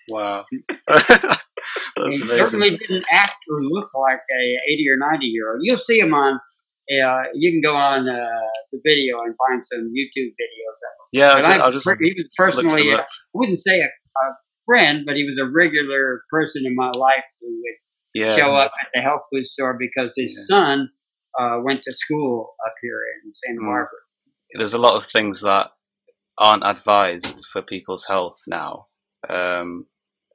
[0.10, 0.46] Wow.
[0.88, 2.28] That's he amazing.
[2.28, 5.60] certainly didn't act or look like a 80 or 90 year old.
[5.64, 6.40] You'll see him on.
[6.92, 10.78] Uh, you can go on uh, the video and find some YouTube videos.
[11.14, 13.86] Yeah, I'll But just, I- I'll just he was personally, uh, I wouldn't say a,
[13.86, 17.78] a friend, but he was a regular person in my life who would
[18.22, 18.36] Yeah.
[18.36, 20.56] show up at the health food store because his Yeah.
[20.56, 20.90] son
[21.40, 23.66] uh, went to school up here in Santa Mm.
[23.66, 24.00] Barbara.
[24.56, 25.72] There's a lot of things that
[26.38, 28.88] aren't advised for people's health now,
[29.30, 29.88] um,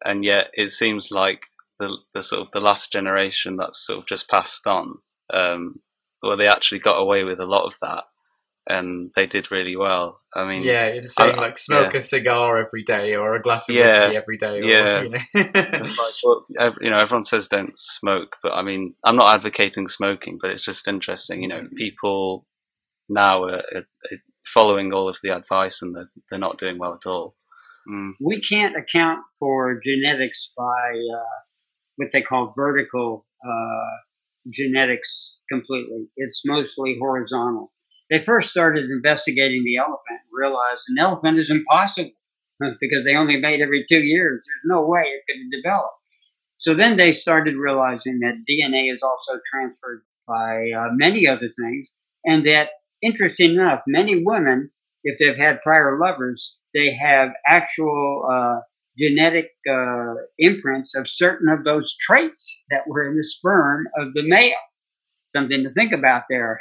[0.04, 1.44] and yet it seems like
[1.78, 4.94] the the sort of the last generation that's sort of just passed on.
[5.30, 5.80] Um,
[6.22, 8.04] well, they actually got away with a lot of that,
[8.68, 10.20] and they did really well.
[10.34, 11.98] I mean, yeah, you're just saying I- like smoke yeah.
[11.98, 14.60] a cigar every day or a glass of Yeah, whiskey every day.
[14.60, 15.02] Or, yeah.
[15.02, 15.18] you know.
[15.34, 16.46] Like, well,
[16.80, 20.64] you know, everyone says don't smoke, but I mean, I'm not advocating smoking, but it's
[20.64, 21.42] just interesting.
[21.42, 22.46] You know, people
[23.08, 26.94] now are, are, are following all of the advice, and they're, they're not doing well
[26.94, 27.36] at all.
[27.88, 31.38] Mm, we can't account for genetics by uh,
[31.96, 33.96] what they call vertical uh,
[34.52, 36.08] genetics completely.
[36.16, 37.72] It's mostly horizontal.
[38.10, 42.12] They first started investigating the elephant and realized an elephant is impossible
[42.60, 44.42] because they only mate every two years.
[44.44, 45.90] There's no way it could develop.
[46.58, 51.88] So then they started realizing that DNA is also transferred by uh, many other things,
[52.24, 52.70] and that
[53.02, 54.70] interesting enough, many women,
[55.04, 58.60] if they've had prior lovers, they have actual uh,
[58.98, 64.22] genetic uh, imprints of certain of those traits that were in the sperm of the
[64.28, 64.56] male.
[65.34, 66.60] Something to think about there.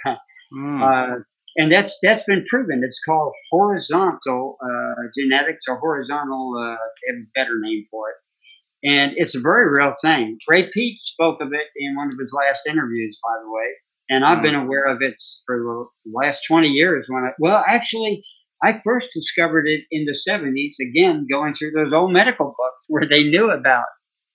[0.54, 0.82] Mm.
[0.82, 1.20] Uh,
[1.58, 2.84] and that's that's been proven.
[2.84, 9.36] It's called horizontal uh, genetics or horizontal, uh, a better name for it, and it's
[9.36, 10.38] a very real thing.
[10.50, 13.70] Ray Peat spoke of it in one of his last interviews, by the way,
[14.10, 14.44] and I've Mm.
[14.44, 15.16] been aware of it
[15.46, 17.06] for the last twenty years.
[17.10, 18.24] When I well, actually,
[18.64, 20.76] I first discovered it in the seventies.
[20.82, 23.86] Again, going through those old medical books where they knew about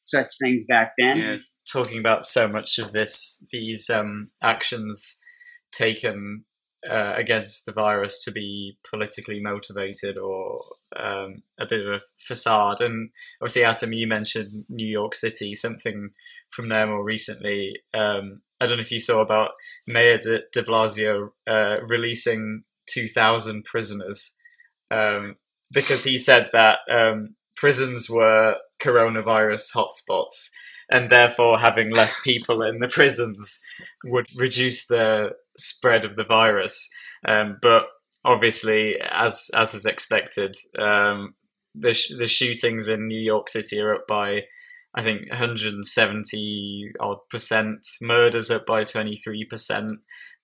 [0.01, 1.17] such things back then.
[1.17, 1.37] yeah,
[1.73, 5.21] talking about so much of this, these um, actions
[5.73, 6.45] taken
[6.89, 10.63] uh, against the virus to be politically motivated or
[10.97, 12.81] um, a bit of a facade.
[12.81, 13.11] And
[13.41, 16.11] obviously, Atom, you mentioned New York City, something
[16.51, 17.77] from there more recently.
[17.95, 19.53] Um, I don't know if you saw about
[19.87, 24.37] Mayor de, de Blasio uh, releasing 2,000 prisoners
[24.91, 25.37] um,
[25.73, 30.51] because he said that um, prisons were coronavirus hotspots
[30.91, 33.61] and therefore having less people in the prisons
[34.05, 36.93] would reduce the spread of the virus.
[37.27, 37.87] Um, but
[38.25, 41.35] obviously, as as is expected, um,
[41.75, 44.43] the sh- the shootings in New York City are up by
[44.95, 47.87] I think 170 odd percent.
[48.01, 49.93] Murders up by 23 percent.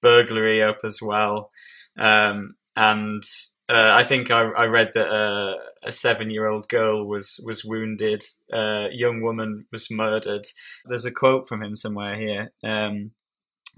[0.01, 1.51] Burglary up as well.
[1.99, 3.23] Um, and
[3.69, 8.23] uh, I think I, I read that uh, a seven-year-old girl was was wounded.
[8.53, 10.45] A young woman was murdered.
[10.87, 13.11] There's a quote from him somewhere here um,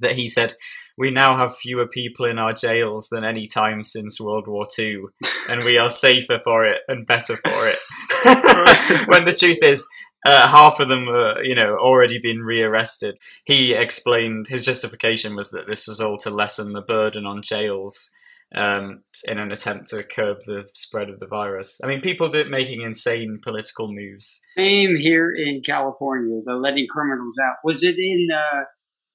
[0.00, 0.54] that he said,
[0.98, 5.04] "We now have fewer people in our jails than any time since World War II,
[5.48, 7.78] and we are safer for it and better for it."
[9.08, 9.88] when the truth is.
[10.24, 13.16] Uh, half of them, were, you know, already been rearrested.
[13.44, 18.10] He explained his justification was that this was all to lessen the burden on jails
[18.54, 21.80] um, in an attempt to curb the spread of the virus.
[21.82, 24.40] I mean, people do making insane political moves.
[24.56, 27.56] Same here in California, the letting criminals out.
[27.64, 28.64] Was it in uh,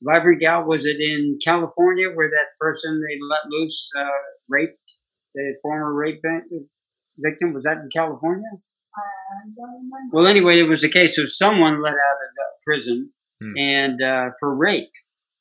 [0.01, 0.64] Vibrant Gal?
[0.64, 4.08] Was it in California where that person they let loose uh,
[4.47, 4.80] raped
[5.34, 6.22] the former rape
[7.18, 7.53] victim?
[7.53, 8.49] Was that in California?
[10.12, 13.58] Well, anyway, it was a case of someone let out of uh, prison Hmm.
[13.58, 14.91] and uh, for rape,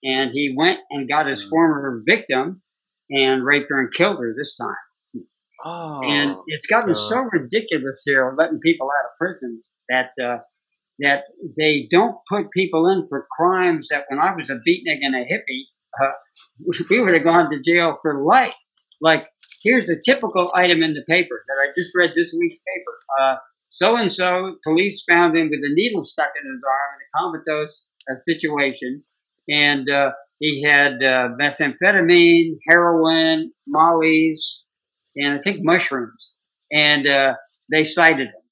[0.02, 1.48] and he went and got his Hmm.
[1.50, 2.62] former victim
[3.10, 5.24] and raped her and killed her this time.
[5.64, 6.98] Oh, And it's gotten God.
[6.98, 10.38] so ridiculous here, letting people out of prisons that uh,
[11.00, 11.24] that
[11.56, 15.24] they don't put people in for crimes that when I was a beatnik and a
[15.24, 15.64] hippie,
[16.02, 16.12] uh,
[16.90, 18.54] we would have gone to jail for life.
[19.00, 19.26] Like
[19.64, 23.40] here's a typical item in the paper that I just read this week's paper.
[23.74, 27.50] So and so, police found him with a needle stuck in his arm in a
[27.50, 29.02] comatose uh, situation,
[29.48, 34.64] and uh, he had uh, methamphetamine, heroin, mollies,
[35.16, 36.34] and I think mushrooms.
[36.70, 37.34] And uh,
[37.70, 38.42] they cited him.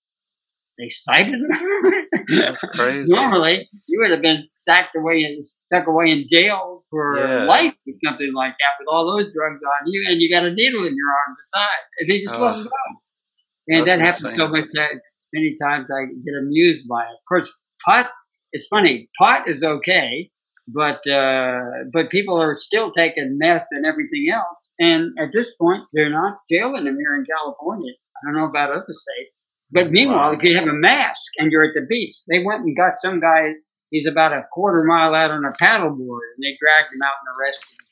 [0.78, 1.50] They cited him.
[2.40, 3.14] That's crazy.
[3.14, 7.44] Normally, you would have been sacked away and stuck away in jail for Yeah.
[7.46, 10.52] life or something like that with all those drugs on you, and you got a
[10.52, 13.78] needle in your arm beside, and he just Oh, wasn't going.
[13.78, 14.38] And that happens insane.
[14.38, 15.00] so much that
[15.32, 17.12] many times I get amused by it.
[17.12, 17.52] Of course,
[17.84, 18.10] pot.
[18.52, 19.08] It's funny.
[19.18, 20.30] Pot is okay,
[20.68, 21.60] but uh,
[21.92, 24.58] but people are still taking meth and everything else.
[24.78, 27.92] And at this point, they're not jailing them here in California.
[28.16, 29.41] I don't know about other states.
[29.72, 30.36] But meanwhile, Wow.
[30.38, 33.20] if you have a mask and you're at the beach, they went and got some
[33.20, 33.52] guy.
[33.90, 37.28] He's about a quarter mile out on a paddleboard, and they dragged him out and
[37.38, 37.86] arrested him.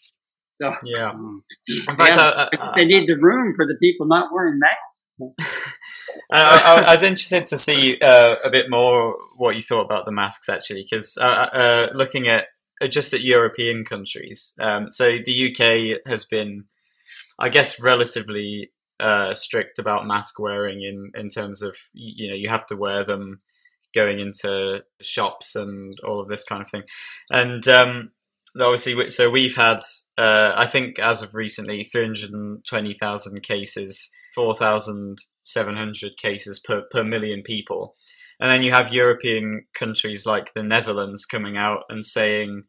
[0.54, 1.10] So Yeah.
[1.90, 4.58] In fact, yeah, I, because I, they need the room for the people not wearing
[4.58, 4.86] masks.
[6.32, 10.12] I, I was interested to see uh, a bit more what you thought about the
[10.12, 12.46] masks, actually, because uh, uh, looking at
[12.82, 16.64] uh, just at European countries, um, so the UK has been,
[17.38, 18.70] I guess, relatively
[19.00, 23.04] uh, strict about mask wearing in in terms of you know you have to wear
[23.04, 23.40] them
[23.94, 26.82] going into shops and all of this kind of thing,
[27.32, 28.10] and um,
[28.58, 29.80] obviously, so we've had,
[30.18, 32.30] uh, I think, as of recently, three hundred
[32.68, 37.94] twenty thousand cases, four thousand seven hundred cases per per million people,
[38.40, 42.62] and then you have European countries like the Netherlands coming out and saying.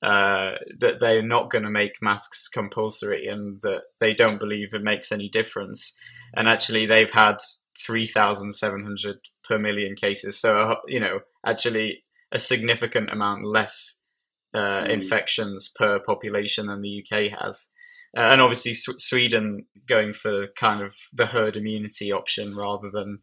[0.00, 4.82] Uh, that they're not going to make masks compulsory and that they don't believe it
[4.82, 5.98] makes any difference.
[6.36, 7.38] And actually, they've had
[7.84, 10.40] 3,700 per million cases.
[10.40, 14.06] So, you know, actually a significant amount less
[14.54, 14.88] uh, Mm.
[14.90, 17.72] infections per population than the UK has.
[18.16, 23.18] Uh, and obviously, S- Sweden going for kind of the herd immunity option rather than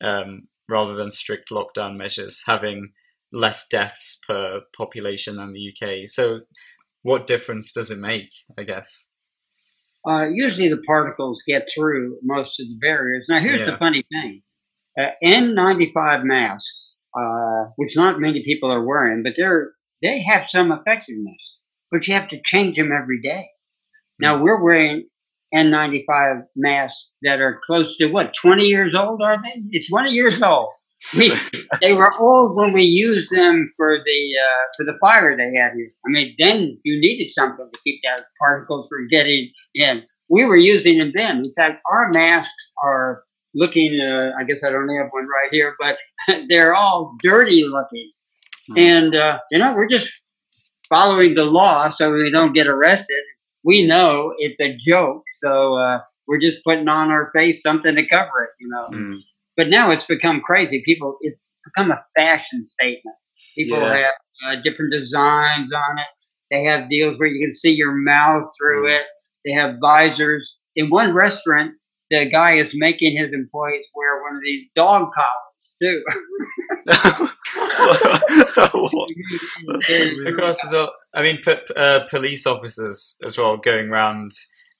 [0.00, 2.92] um, rather than strict lockdown measures, having
[3.32, 6.08] less deaths per population than the UK.
[6.08, 6.40] So,
[7.02, 8.30] what difference does it make?
[8.58, 9.14] I guess.
[10.08, 13.26] Uh, usually the particles get through most of the barriers.
[13.28, 14.42] Now, here's the funny thing.
[14.98, 19.72] uh, N95 masks, uh, which not many people are wearing, but they're
[20.02, 21.58] they have some effectiveness,
[21.90, 23.48] but you have to change them every day.
[24.20, 25.08] Now we're wearing
[25.54, 29.62] N95 masks that are close to what 20 years old are they?
[29.70, 30.68] It's 20 years old.
[31.16, 31.32] We
[31.80, 35.72] they were old when we used them for the uh, for the fire they had
[35.74, 35.90] here.
[36.04, 40.02] I mean, then you needed something to keep that particles from getting in.
[40.28, 41.38] We were using them then.
[41.38, 43.22] In fact, our masks are
[43.54, 44.00] looking.
[44.00, 45.96] Uh, I guess I don't have one right here, but
[46.48, 48.10] they're all dirty looking.
[48.68, 48.78] Hmm.
[48.78, 50.10] And uh, you know, we're just
[50.88, 53.22] following the law so we don't get arrested.
[53.64, 58.06] We know it's a joke, so uh, we're just putting on our face something to
[58.06, 58.50] cover it.
[58.58, 58.88] You know.
[58.92, 59.18] Mm.
[59.58, 60.82] But now it's become crazy.
[60.86, 63.16] People, it's become a fashion statement.
[63.56, 63.96] People Yeah.
[63.96, 64.14] have
[64.46, 66.06] uh, different designs on it.
[66.50, 69.00] They have deals where you can see your mouth through Mm.
[69.00, 69.06] it.
[69.44, 70.58] They have visors.
[70.76, 71.72] In one restaurant,
[72.10, 76.04] the guy is making his employees wear one of these dog collars too.
[78.72, 79.10] What?
[79.68, 80.90] Of as well.
[81.14, 84.30] I mean, p- uh, police officers as well going around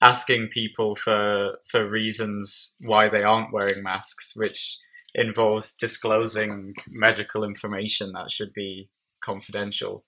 [0.00, 4.78] asking people for for reasons why they aren't wearing masks, which
[5.14, 8.88] involves disclosing medical information that should be
[9.20, 10.04] confidential.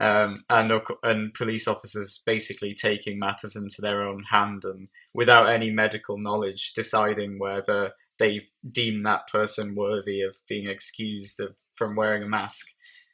[0.00, 0.72] Um, and
[1.02, 6.72] and police officers basically taking matters into their own hand and without any medical knowledge
[6.72, 8.40] deciding whether they
[8.72, 12.66] deem that person worthy of being excused of from wearing a mask.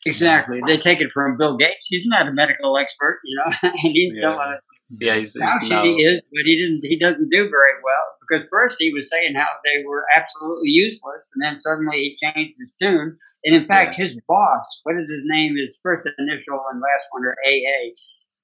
[0.07, 0.61] exactly.
[0.67, 1.87] They take it from Bill Gates.
[1.89, 4.31] He's not a medical expert, you know, he's Yeah.
[4.31, 4.63] us
[5.01, 5.83] yeah, he's, he's Actually, now.
[5.85, 6.81] he is, but he didn't.
[6.85, 11.29] He doesn't do very well because first he was saying how they were absolutely useless,
[11.35, 13.17] and then suddenly he changed his tune.
[13.45, 15.57] And in fact, his boss, what is his name?
[15.57, 17.93] His first initial and last one are AA.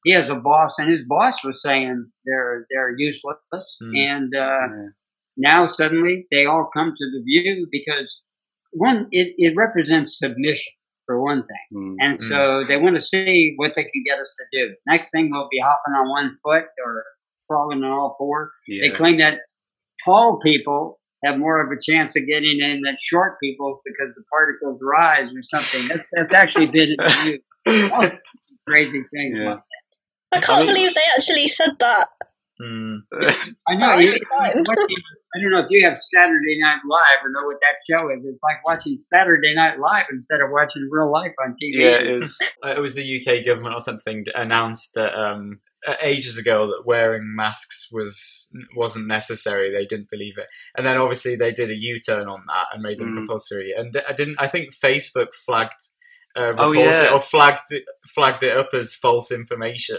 [0.05, 3.39] He has a boss, and his boss was saying they're they're useless,
[3.81, 3.95] Hmm.
[3.97, 4.39] and uh,
[4.69, 4.87] Yeah.
[5.37, 8.21] now suddenly they all come to the view because
[8.73, 10.73] one, it, it represents submission
[11.07, 11.79] for one thing.
[11.79, 11.95] Mm.
[12.01, 12.29] And Mm.
[12.29, 14.75] so they want to see what they can get us to do.
[14.87, 17.05] Next thing we'll be hopping on one foot or
[17.49, 18.53] crawling on all four.
[18.69, 19.39] They claim that
[20.05, 24.23] tall people have more of a chance of getting in than short people because the
[24.31, 25.89] particles rise or something.
[25.89, 27.91] That's, that's actually been in the news.
[27.93, 28.11] All
[28.69, 29.37] crazy thing.
[29.37, 29.59] Yeah.
[30.33, 32.09] I can't believe they actually said that.
[32.63, 32.99] Mm.
[33.69, 33.99] I know.
[33.99, 34.65] You, I'd be fine.
[34.67, 34.97] watching,
[35.35, 38.25] I don't know if you have Saturday Night Live or know what that show is.
[38.25, 41.73] It's like watching Saturday Night Live instead of watching real life on TV.
[41.75, 42.39] yeah, it is.
[42.65, 47.35] It was the UK government or something announced that um, uh, ages ago that wearing
[47.35, 49.71] masks was wasn't necessary.
[49.71, 50.47] They didn't believe it,
[50.79, 53.17] and then obviously they did a U turn on that and made them Mm.
[53.17, 53.73] compulsory.
[53.77, 54.41] And I didn't.
[54.41, 55.89] I think Facebook flagged.
[56.37, 57.13] Uh, Oh, reported yeah.
[57.15, 59.99] or flagged it, flagged it up as false information.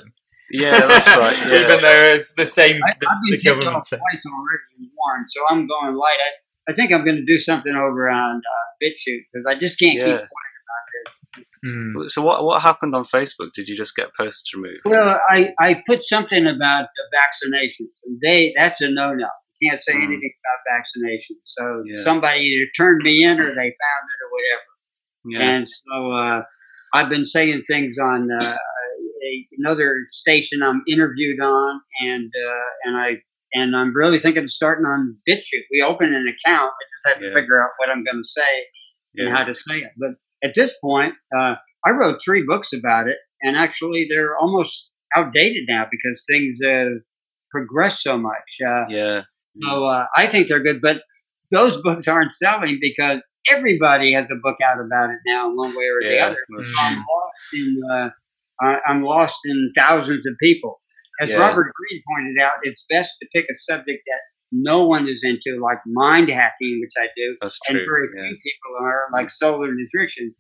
[0.52, 1.38] Yeah, that's right.
[1.48, 1.62] Yeah.
[1.66, 3.76] Even though it's the same, I, the, I've been kicked government.
[3.78, 6.20] off twice already and warned, so I'm going light.
[6.68, 9.80] I, I think I'm going to do something over on uh, BitChute because I just
[9.80, 10.18] can't keep Yeah.
[10.18, 11.76] quiet about this.
[11.76, 12.10] Mm.
[12.10, 13.52] So what what happened on Facebook?
[13.54, 14.82] Did you just get posts removed?
[14.86, 17.90] Well, I, I put something about the vaccinations.
[18.22, 19.28] They that's a no no.
[19.60, 20.04] You can't say Mm.
[20.06, 21.42] anything about vaccinations.
[21.46, 22.04] So Yeah.
[22.04, 24.68] somebody either turned me in or they found it or whatever.
[25.26, 25.50] yeah.
[25.50, 26.42] And so uh,
[26.94, 28.58] I've been saying things on uh,
[29.26, 33.18] a, another station I'm interviewed on, and uh, and I
[33.54, 35.66] and I'm really thinking of starting on BitChute.
[35.72, 36.72] We opened an account.
[36.72, 37.34] I just have to Yeah.
[37.42, 38.54] figure out what I'm going to say
[39.18, 39.92] and how to say it.
[39.98, 40.12] But
[40.44, 41.56] at this point, uh,
[41.86, 46.88] I wrote three books about it, and actually they're almost outdated now because things have
[47.52, 48.34] progressed so much.
[48.68, 49.22] Uh, yeah.
[49.56, 50.98] so uh, I think they're good, but
[51.52, 55.86] those books aren't selling because everybody has a book out about it now, one way
[55.86, 56.38] or the other.
[56.58, 56.76] That's Mm.
[56.80, 57.82] I'm lost in
[58.64, 60.78] uh, I- I'm lost in thousands of people.
[61.22, 61.38] As Yeah.
[61.38, 64.20] Robert Greene pointed out, it's best to pick a subject that
[64.52, 67.86] no one is into, like mind hacking, which I do, That's and true.
[67.86, 68.30] very Yeah.
[68.30, 70.36] few people are, like solar nutrition.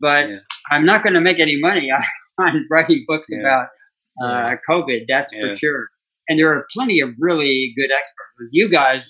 [0.00, 0.38] But Yeah.
[0.70, 1.90] I'm not going to make any money
[2.38, 3.68] on writing books about
[4.22, 5.06] uh, COVID.
[5.08, 5.88] That's for sure.
[6.28, 8.50] And there are plenty of really good experts.
[8.52, 9.02] You guys,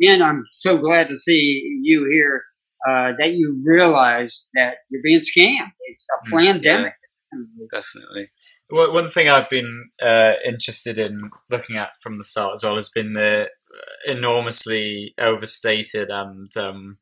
[0.00, 2.42] and I'm so glad to see you here.
[2.88, 5.72] Uh, that you realize that you're being scammed.
[5.86, 6.30] It's a Mm,
[6.62, 6.94] pandemic.
[7.70, 8.28] Definitely.
[8.70, 12.76] Well, one thing I've been uh, interested in looking at from the start as well
[12.76, 13.48] has been the
[14.06, 16.98] enormously overstated and um,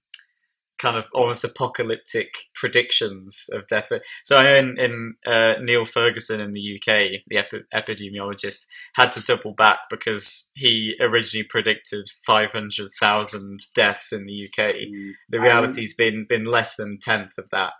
[0.78, 3.90] kind of almost apocalyptic predictions of death.
[4.24, 9.12] So I know in, in uh, Neil Ferguson in the UK, the epi- epidemiologist, had
[9.12, 14.74] to double back because he originally predicted 500,000 deaths in the UK.
[14.74, 15.12] Mm.
[15.30, 17.72] The reality's been been less than tenth of that.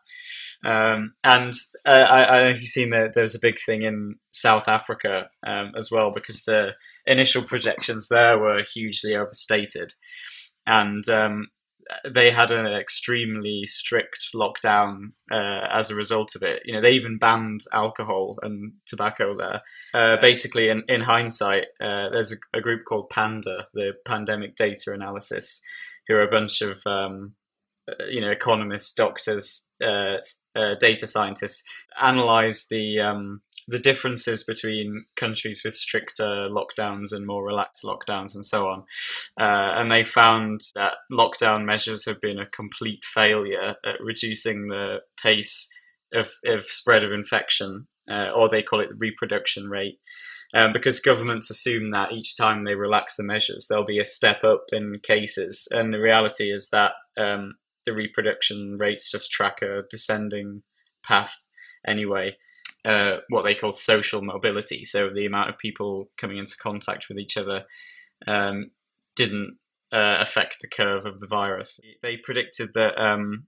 [0.65, 1.53] Um, and
[1.85, 4.69] uh, I, I don't know if you've seen that there's a big thing in South
[4.69, 6.75] Africa um, as well because the
[7.07, 9.95] initial projections there were hugely overstated,
[10.67, 11.49] and um,
[12.05, 16.63] they had an extremely strict lockdown uh, as a result of it.
[16.65, 19.63] You know, they even banned alcohol and tobacco there.
[19.95, 24.93] Uh, basically, in, in hindsight, uh, there's a, a, group called Panda, the Pandemic Data
[24.93, 25.63] Analysis,
[26.09, 27.35] who are a bunch of um,
[28.09, 30.17] you know economists, doctors, uh,
[30.55, 31.65] uh, data scientists,
[32.01, 38.47] analyze the um, the differences between countries with stricter lockdowns and more relaxed lockdowns and
[38.47, 38.85] so on.
[39.39, 45.03] Uh, and they found that lockdown measures have been a complete failure at reducing the
[45.21, 45.69] pace
[46.13, 49.99] of, of spread of infection, uh, or they call it the reproduction rate.
[50.55, 54.45] Um, because governments assume that each time they relax the measures, there'll be a step
[54.45, 55.67] up in cases.
[55.73, 57.55] And the reality is that um,
[57.87, 60.63] the reproduction rates just track a descending
[61.03, 61.35] path
[61.87, 62.37] anyway.
[62.85, 64.85] Uh, what they call social mobility.
[64.85, 67.65] So the amount of people coming into contact with each other
[68.29, 68.71] um,
[69.17, 69.57] didn't
[69.93, 71.81] uh, affect the curve of the virus.
[72.03, 73.47] They predicted that um,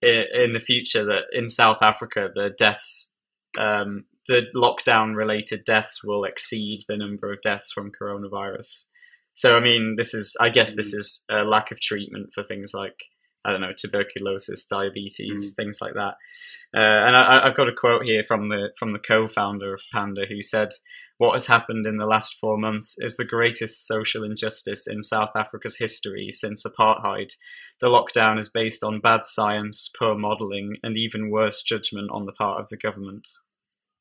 [0.00, 3.16] in the future that in South Africa the deaths,
[3.58, 8.90] um, the lockdown-related deaths will exceed the number of deaths from coronavirus.
[9.32, 10.98] So I mean, this is I guess this mm.
[10.98, 13.04] is a lack of treatment for things like
[13.48, 15.56] I don't know tuberculosis, diabetes, mm.
[15.56, 16.16] things like that.
[16.76, 20.26] Uh, and I, have got a quote here from the from the co-founder of Panda,
[20.28, 20.68] who said,
[21.16, 25.30] "What has happened in the last four months is the greatest social injustice in South
[25.34, 27.32] Africa's history since apartheid.
[27.80, 32.32] The lockdown is based on bad science, poor modelling, and even worse judgment on the
[32.32, 33.26] part of the government."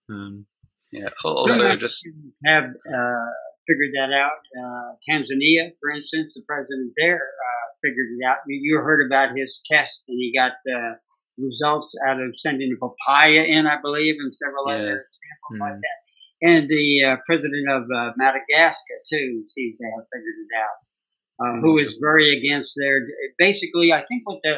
[0.10, 0.48] Um,
[0.92, 1.08] yeah.
[1.24, 2.08] Also, just
[2.46, 3.32] have uh,
[3.68, 4.40] figured that out.
[4.56, 8.38] Uh, Tanzania, for instance, the president there uh, figured it out.
[8.48, 10.96] You heard about his test, and he got uh,
[11.38, 14.76] results out of sending a papaya in, I believe, and several yeah.
[14.76, 15.60] other examples mm.
[15.60, 15.82] like hmm.
[15.82, 16.00] that.
[16.40, 20.80] And the uh, president of uh, Madagascar too seems to have figured it out.
[21.40, 21.62] Uh, mm.
[21.62, 23.02] Who is very against their
[23.38, 23.92] basically?
[23.92, 24.58] I think what the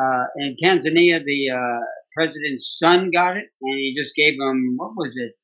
[0.00, 1.80] uh, in Tanzania the uh,
[2.16, 5.34] president's son got it, and he just gave him what was it?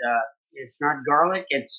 [0.52, 1.78] Uh, it's not garlic, it's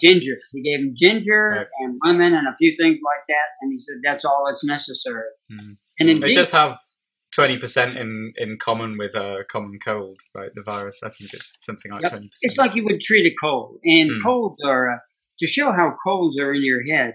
[0.00, 0.34] ginger.
[0.52, 1.66] He gave him ginger right.
[1.80, 5.24] and lemon and a few things like that, and he said that's all that's necessary.
[5.52, 5.76] Mm.
[5.98, 6.78] And indeed, they just have
[7.34, 10.50] twenty percent in in common with a common cold, right?
[10.54, 12.30] The virus, I think it's something like twenty yep.
[12.32, 12.50] percent.
[12.52, 14.22] It's like you would treat a cold, and mm.
[14.22, 14.98] colds are uh,
[15.40, 17.14] to show how colds are in your head.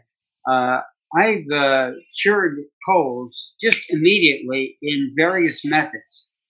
[0.50, 0.82] Uh,
[1.16, 1.92] I've uh,
[2.22, 6.04] cured colds just immediately in various methods,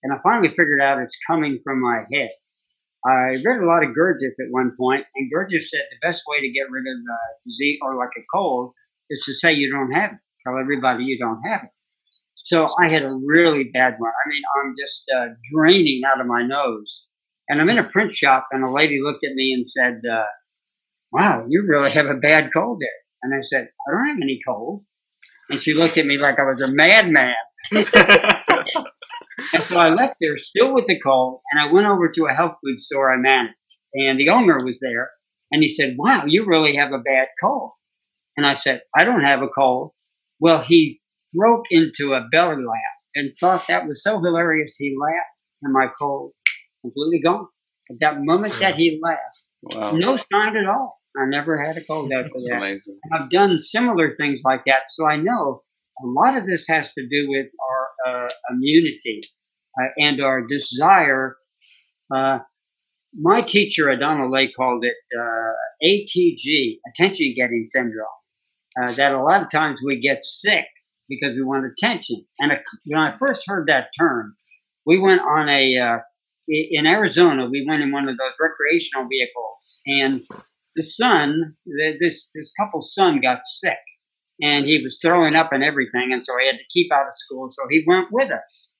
[0.03, 2.29] and I finally figured out it's coming from my head.
[3.05, 6.41] I read a lot of Gurdjieff at one point, and Gurdjieff said the best way
[6.41, 8.73] to get rid of a disease or like a cold
[9.09, 10.19] is to say you don't have it.
[10.45, 11.69] Tell everybody you don't have it.
[12.35, 14.11] So I had a really bad one.
[14.11, 17.05] I mean, I'm just uh, draining out of my nose.
[17.47, 20.25] And I'm in a print shop, and a lady looked at me and said, uh,
[21.11, 22.89] Wow, you really have a bad cold there.
[23.23, 24.83] And I said, I don't have any cold.
[25.49, 27.33] And she looked at me like I was a madman.
[29.53, 32.33] and so I left there still with the cold, and I went over to a
[32.33, 33.55] health food store I managed.
[33.93, 35.09] And the owner was there,
[35.51, 37.71] and he said, Wow, you really have a bad cold.
[38.37, 39.91] And I said, I don't have a cold.
[40.39, 41.01] Well, he
[41.33, 45.87] broke into a belly laugh and thought that was so hilarious he laughed and my
[45.99, 46.31] cold
[46.81, 47.47] completely gone.
[47.89, 49.43] At that moment that he laughed,
[49.75, 49.91] wow.
[49.91, 50.95] no sign at all.
[51.17, 52.59] I never had a cold after That's that.
[52.59, 52.99] Amazing.
[53.11, 55.63] I've done similar things like that, so I know
[56.03, 59.21] a lot of this has to do with our uh, immunity
[59.79, 61.37] uh, and our desire.
[62.13, 62.39] Uh,
[63.19, 68.05] my teacher, Adana Lay, called it uh, ATG, attention getting syndrome.
[68.81, 70.65] Uh, that a lot of times we get sick
[71.09, 72.23] because we want attention.
[72.39, 74.35] And when I first heard that term,
[74.85, 75.97] we went on a uh,
[76.47, 77.47] in Arizona.
[77.49, 80.21] We went in one of those recreational vehicles, and
[80.75, 81.55] the son,
[81.99, 83.77] this this couple's son, got sick,
[84.41, 87.13] and he was throwing up and everything, and so he had to keep out of
[87.17, 87.49] school.
[87.51, 88.71] So he went with us,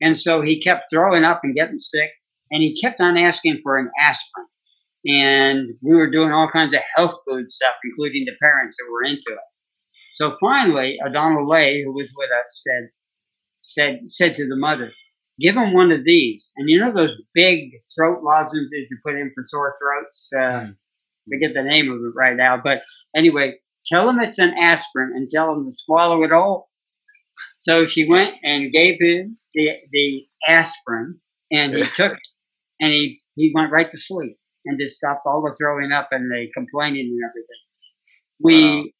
[0.00, 2.10] and so he kept throwing up and getting sick,
[2.50, 4.46] and he kept on asking for an aspirin.
[5.04, 9.02] And we were doing all kinds of health food stuff, including the parents that were
[9.02, 9.38] into it.
[10.14, 12.88] So finally, Adonald Lay, who was with us, said,
[13.62, 14.92] said, said to the mother,
[15.40, 16.46] give him one of these.
[16.56, 20.30] And you know those big throat lozenges you put in for sore throats?
[20.34, 20.76] Uh, mm.
[21.28, 22.60] Forget the name of it right now.
[22.62, 22.82] But
[23.16, 23.54] anyway,
[23.86, 26.68] tell him it's an aspirin and tell him to swallow it all.
[27.58, 31.20] So she went and gave him the, the aspirin
[31.50, 32.28] and he took it
[32.80, 36.30] and he, he went right to sleep and just stopped all the throwing up and
[36.30, 37.56] the complaining and everything.
[38.40, 38.92] We,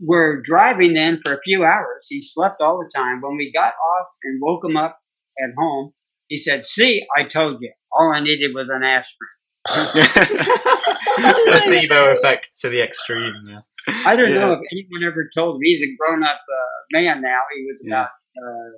[0.00, 2.06] were driving then for a few hours.
[2.08, 3.20] He slept all the time.
[3.20, 4.98] When we got off and woke him up
[5.42, 5.92] at home,
[6.28, 7.72] he said, See, I told you.
[7.92, 9.30] All I needed was an aspirin.
[11.46, 13.34] Placebo effect to the extreme.
[13.46, 13.60] Yeah.
[13.88, 14.38] I don't Yeah.
[14.40, 15.60] know if anyone ever told him.
[15.62, 17.40] He's a grown-up uh, man now.
[17.54, 17.94] He was Yeah.
[18.02, 18.10] about
[18.42, 18.70] uh,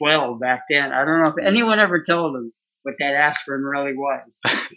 [0.00, 0.92] twelve back then.
[0.92, 2.52] I don't know if anyone ever told him
[2.82, 4.20] what that aspirin really was.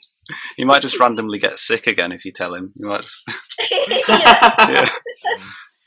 [0.57, 2.73] He might just randomly get sick again if you tell him.
[2.75, 3.29] You might just,
[3.69, 3.99] yeah.
[4.71, 4.89] yeah.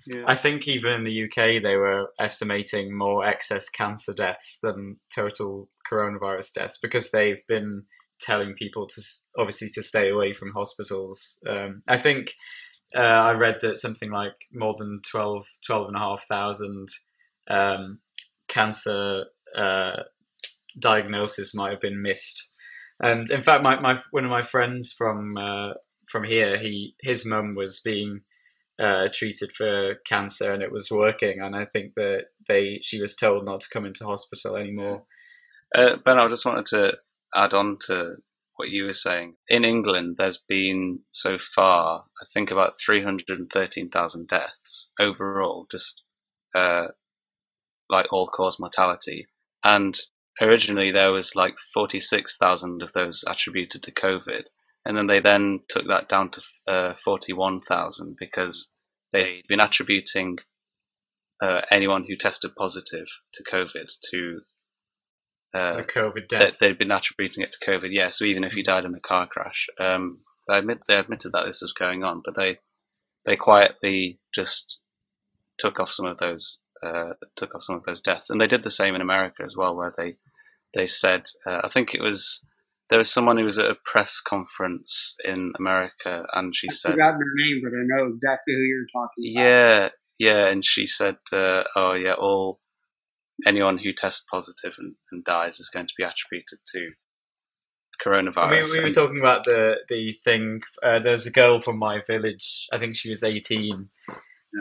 [0.06, 0.24] yeah.
[0.28, 5.68] I think even in the UK they were estimating more excess cancer deaths than total
[5.90, 7.82] coronavirus deaths because they've been
[8.20, 9.02] telling people to
[9.36, 11.38] obviously to stay away from hospitals.
[11.48, 12.32] Um, I think
[12.94, 16.88] uh, I read that something like more than 12, 12 and a half thousand
[17.48, 18.00] um,
[18.48, 20.02] cancer uh,
[20.78, 22.54] diagnosis might have been missed.
[23.02, 25.74] And in fact, my, my one of my friends from uh,
[26.06, 28.22] from here, he his mum was being
[28.78, 33.14] uh, treated for cancer and it was working, and I think that they she was
[33.14, 35.04] told not to come into hospital anymore.
[35.74, 36.98] Uh, ben, I just wanted to
[37.34, 38.16] add on to
[38.58, 39.36] what you were saying.
[39.48, 46.04] In England, there's been so far, I think, about 313,000 deaths overall, just
[46.56, 46.88] uh,
[47.88, 49.28] like all cause mortality.
[49.62, 49.96] And
[50.40, 54.42] originally, there was like 46,000 of those attributed to COVID.
[54.84, 58.72] And then they then took that down to uh, 41,000 because
[59.12, 60.38] they'd been attributing
[61.40, 64.40] uh, anyone who tested positive to COVID to
[65.54, 66.58] uh, It's a COVID they, death.
[66.58, 67.88] they'd been attributing it to COVID.
[67.90, 71.32] Yeah, so even if you died in a car crash, um, they admit they admitted
[71.32, 72.58] that this was going on, but they
[73.24, 74.82] they quietly just
[75.58, 78.62] took off some of those uh, took off some of those deaths, and they did
[78.62, 80.16] the same in America as well, where they
[80.74, 82.46] they said uh, I think it was
[82.90, 86.92] there was someone who was at a press conference in America, and she I've said,
[86.92, 89.42] forgotten her name, but I know exactly who you're talking about.
[89.42, 89.88] yeah,
[90.18, 92.60] yeah, and she said, uh, oh yeah, all
[93.46, 96.88] anyone who tests positive and, and dies is going to be attributed to
[98.02, 98.36] coronavirus.
[98.38, 100.62] I mean, we were talking about the the thing.
[100.82, 102.66] Uh, there's a girl from my village.
[102.72, 103.88] I think she was 18,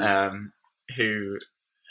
[0.02, 0.52] um,
[0.96, 1.34] who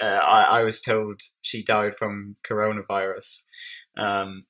[0.00, 3.44] uh, I, I was told she died from coronavirus,
[3.96, 4.44] um,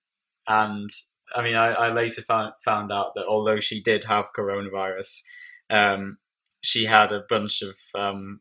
[0.48, 0.88] and
[1.34, 5.22] I mean, I, I later found found out that although she did have coronavirus,
[5.70, 6.18] um,
[6.62, 8.40] she had a bunch of um,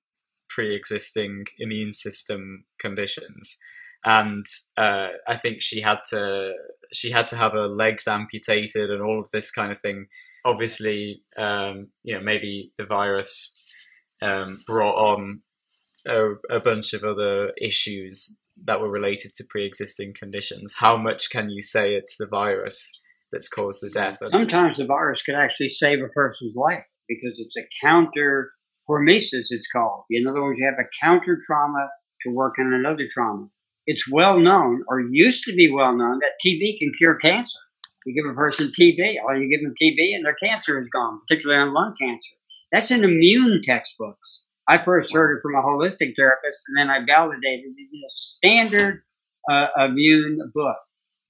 [0.50, 3.58] pre-existing immune system conditions,
[4.06, 4.46] and
[4.78, 6.54] uh, I think she had to
[6.94, 10.06] she had to have her legs amputated and all of this kind of thing.
[10.46, 13.60] Obviously, um, you know, maybe the virus
[14.22, 15.42] um, brought on
[16.08, 20.76] a, a bunch of other issues that were related to pre-existing conditions.
[20.78, 23.02] How much can you say it's the virus
[23.32, 24.20] that's caused the death?
[24.32, 28.52] Sometimes the virus could actually save a person's life because it's a counter
[28.90, 30.04] hormesis, it's called.
[30.12, 31.90] In other words, you have a counter trauma
[32.22, 33.48] to work on another trauma.
[33.88, 37.60] It's well known, or used to be well known, that TB can cure cancer.
[38.06, 41.22] You give a person TB, or you give them TB, and their cancer is gone,
[41.28, 42.36] particularly on lung cancer.
[42.72, 44.44] That's in immune textbooks.
[44.68, 48.14] I first heard it from a holistic therapist, and then I validated it in a
[48.16, 49.04] standard
[49.50, 50.78] uh, immune book.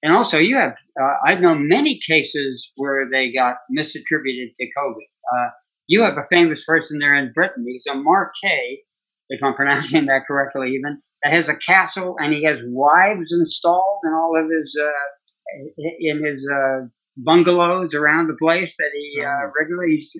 [0.03, 5.07] And also, you have, uh, I've known many cases where they got misattributed to COVID.
[5.33, 5.49] Uh,
[5.87, 7.65] you have a famous person there in Britain.
[7.67, 8.83] He's a Marquet,
[9.29, 14.01] if I'm pronouncing that correctly, even, that has a castle and he has wives installed
[14.05, 15.67] in all of his, uh,
[15.99, 20.13] in his, uh, bungalows around the place that he, uh, regularly, he's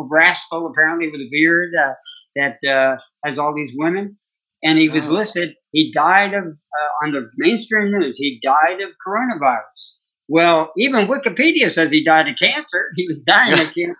[0.00, 1.94] a rascal apparently with a beard, uh,
[2.36, 4.18] that, uh, has all these women.
[4.62, 5.14] And he was Oh.
[5.14, 9.98] listed, he died of, uh, on the mainstream news, he died of coronavirus.
[10.28, 12.90] Well, even Wikipedia says he died of cancer.
[12.96, 13.96] He was dying of cancer.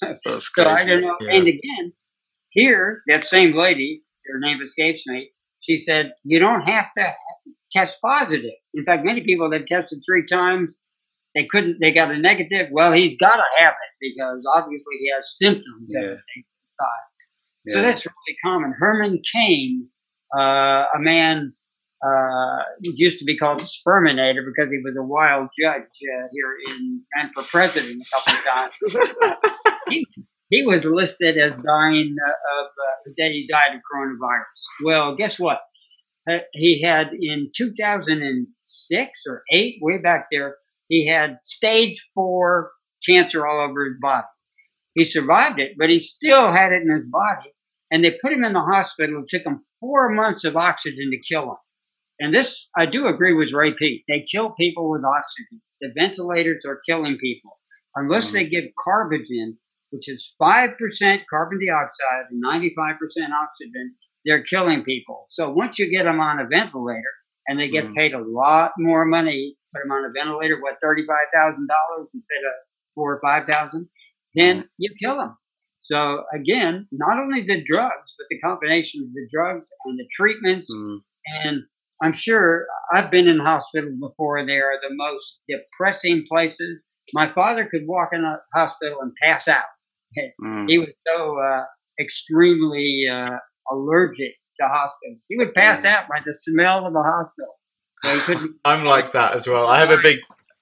[0.00, 0.20] That's
[0.54, 1.16] So I don't know.
[1.20, 1.32] Yeah.
[1.34, 1.92] And again,
[2.50, 5.30] here, that same lady, her name escapes me,
[5.60, 7.12] she said, you don't have to
[7.72, 8.50] test positive.
[8.74, 10.78] In fact, many people that tested three times,
[11.34, 12.68] they couldn't, they got a negative.
[12.70, 15.86] Well, he's got to have it because obviously he has symptoms.
[15.88, 16.14] Yeah.
[17.66, 17.74] Yeah.
[17.74, 18.72] So that's really common.
[18.78, 19.88] Herman Cain,
[20.36, 21.52] uh, a man,
[22.04, 26.28] uh, who used to be called the sperminator because he was a wild judge uh,
[26.32, 29.72] here in, ran for president a couple of times.
[29.88, 30.06] he,
[30.50, 34.44] he was listed as dying uh, of uh, the day he died of coronavirus.
[34.84, 35.60] Well, guess what?
[36.30, 40.56] Uh, He had in 2006 or 8, way back there,
[40.88, 42.70] he had stage 4
[43.06, 44.26] cancer all over his body.
[44.94, 47.52] He survived it, but he still had it in his body.
[47.90, 49.22] And they put him in the hospital.
[49.22, 51.56] It took him four months of oxygen to kill him.
[52.20, 54.04] And this, I do agree with Ray Peat.
[54.08, 55.62] They kill people with oxygen.
[55.80, 57.58] The ventilators are killing people.
[57.94, 58.32] Unless Mm.
[58.34, 59.56] they give carbogen,
[59.90, 60.76] which is 5%
[61.30, 65.26] carbon dioxide and 95% oxygen, they're killing people.
[65.30, 67.12] So once you get them on a ventilator
[67.46, 67.94] and they get Mm.
[67.94, 72.54] paid a lot more money, put them on a ventilator, what, $35,000 instead of
[72.94, 73.88] four or 5000
[74.34, 75.36] then you kill them.
[75.78, 80.70] So again, not only the drugs, but the combination of the drugs and the treatments.
[80.72, 80.98] Mm.
[81.44, 81.62] And
[82.02, 84.44] I'm sure I've been in hospitals before.
[84.44, 86.80] They are the most depressing places.
[87.14, 89.64] My father could walk in a hospital and pass out.
[90.42, 90.68] Mm.
[90.68, 91.64] He was so uh,
[92.00, 93.36] extremely uh,
[93.70, 95.18] allergic to hospitals.
[95.28, 95.90] He would pass Mm.
[95.90, 97.54] out by the smell of a hospital.
[98.04, 98.48] So.
[98.64, 99.66] I'm like that as well.
[99.66, 100.18] I have a big,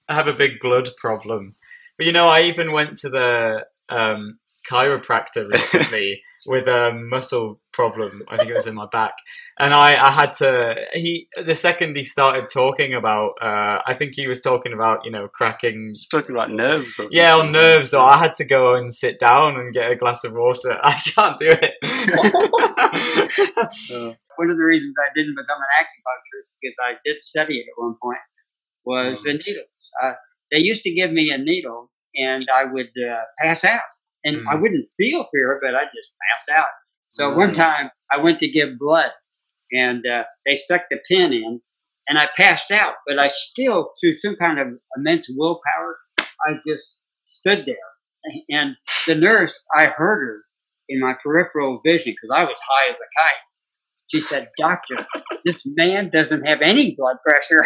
[0.09, 1.55] I have a big blood problem.
[1.97, 4.39] But you know, I even went to the um,
[4.69, 8.21] chiropractor recently with a muscle problem.
[8.29, 9.13] I think it was in my back,
[9.59, 10.75] and I, I had to.
[10.93, 15.11] He the second he started talking about, uh, I think he was talking about you
[15.11, 15.91] know cracking.
[15.93, 16.99] Just talking about nerves.
[16.99, 19.95] Or Yeah, on nerves, or I had to go and sit down and get a
[19.95, 20.77] glass of water.
[20.83, 21.73] I can't do it.
[23.91, 27.65] Uh, One of the reasons I didn't become an acupuncturist because I did study it
[27.71, 28.19] at one point
[28.85, 29.23] was Mm.
[29.23, 29.67] the needles.
[30.01, 30.13] Uh,
[30.51, 33.81] they used to give me a needle and I would uh, pass out,
[34.23, 34.61] and I Mm.
[34.61, 36.67] wouldn't feel fear, but I'd just pass out.
[37.11, 37.55] So one Mm.
[37.55, 39.11] time I went to give blood,
[39.71, 41.61] and uh, they stuck the pin in,
[42.09, 42.95] and I passed out.
[43.07, 45.97] But I still, through some kind of immense willpower,
[46.47, 47.75] I just stood there.
[48.49, 48.75] And
[49.07, 50.43] the nurse, I heard her
[50.89, 53.43] in my peripheral vision because I was high as a kite.
[54.07, 55.07] She said, "Doctor,
[55.45, 57.65] this man doesn't have any blood pressure."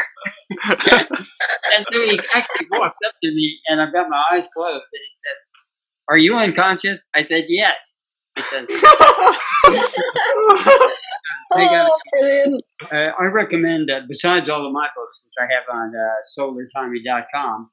[0.52, 5.02] and so he actually walked up to me, and I've got my eyes closed, and
[5.10, 5.38] he said,
[6.10, 8.04] "Are you unconscious?" I said, "Yes."
[8.38, 8.66] He said,
[11.70, 12.64] got- Oh, brilliant.
[12.92, 17.70] uh, I recommend, uh, besides all of my books, which I have on uh, solartommy.com,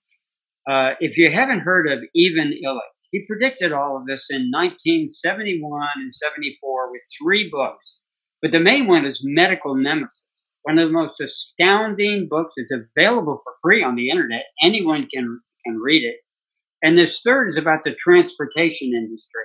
[0.69, 2.81] uh, if you haven't heard of Ivan Illich,
[3.13, 7.99] he predicted all of this in 1971 and 74 with three books.
[8.43, 10.27] But the main one is Medical Nemesis,
[10.63, 12.55] one of the most astounding books.
[12.57, 14.43] It's available for free on the internet.
[14.63, 16.17] Anyone can, can read it.
[16.83, 19.45] And this third is about the transportation industry.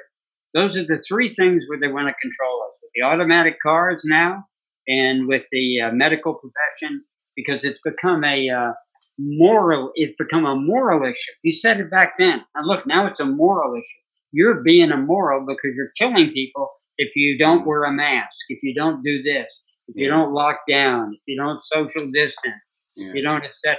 [0.53, 4.03] Those are the three things where they want to control us with the automatic cars
[4.05, 4.45] now
[4.88, 7.03] and with the uh, medical profession
[7.36, 8.71] because it's become a uh,
[9.17, 11.31] moral, it's become a moral issue.
[11.43, 12.43] You said it back then.
[12.55, 14.01] And look, now it's a moral issue.
[14.31, 18.73] You're being immoral because you're killing people if you don't wear a mask, if you
[18.75, 19.47] don't do this,
[19.88, 23.09] if you don't lock down, if you don't social distance, Yeah.
[23.09, 23.77] if you don't, etc.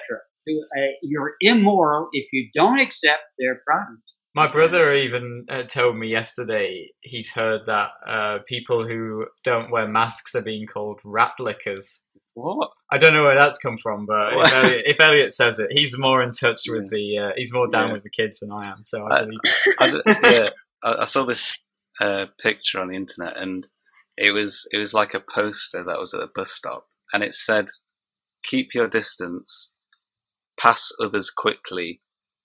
[0.49, 4.03] Uh, you're immoral if you don't accept their product.
[4.35, 9.87] My brother even uh, told me yesterday he's heard that uh, people who don't wear
[9.87, 12.05] masks are being called rat lickers.
[12.35, 12.71] What?
[12.91, 15.97] I don't know where that's come from, but if Elliot, if Elliot says it, he's
[15.97, 17.19] more in touch with the.
[17.19, 17.93] Uh, he's more down Yeah.
[17.93, 19.39] with the kids than I am, so I I- believe.
[19.45, 19.77] it.
[19.79, 20.03] I, d-
[20.35, 20.49] yeah,
[20.83, 21.65] I, I saw this
[22.01, 23.65] uh, picture on the internet, and
[24.19, 27.35] it was it was like a poster that was at a bus stop, and it
[27.35, 27.67] said,
[28.43, 29.73] "Keep your distance,
[30.59, 32.01] pass others quickly,"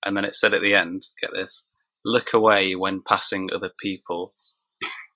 [0.05, 1.68] and then it said at the end, "Get this,
[2.05, 4.34] look away when passing other people."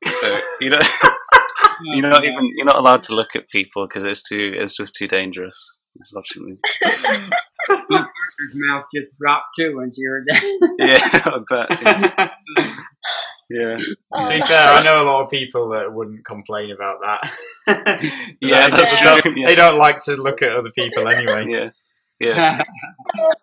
[0.06, 0.80] So you know,
[1.84, 4.96] you're not even you're not allowed to look at people because it's too it's just
[4.96, 5.82] too dangerous.
[5.96, 7.30] Unfortunately, Parker's
[8.56, 10.76] mouth just dropped too when she heard that.
[10.80, 12.78] yeah, I bet.
[13.50, 13.78] Yeah,
[14.12, 14.46] Oh, to be oh.
[14.46, 18.36] fair, so- I know a lot of people that wouldn't complain about that.
[18.42, 19.48] Yeah, that's they true, Don't, yeah.
[19.48, 21.46] They don't like to look at other people anyway.
[21.48, 21.70] yeah,
[22.24, 22.62] yeah.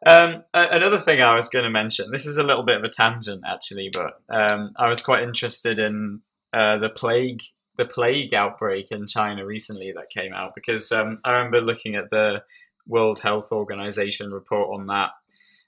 [0.07, 2.11] Um, another thing I was going to mention.
[2.11, 5.79] This is a little bit of a tangent, actually, but um, I was quite interested
[5.79, 6.23] in
[6.53, 7.43] uh, the plague,
[7.77, 12.11] the plague outbreak in China recently that came out because um, I remember looking at
[12.11, 12.43] the
[12.89, 15.11] World Health Organization report on that,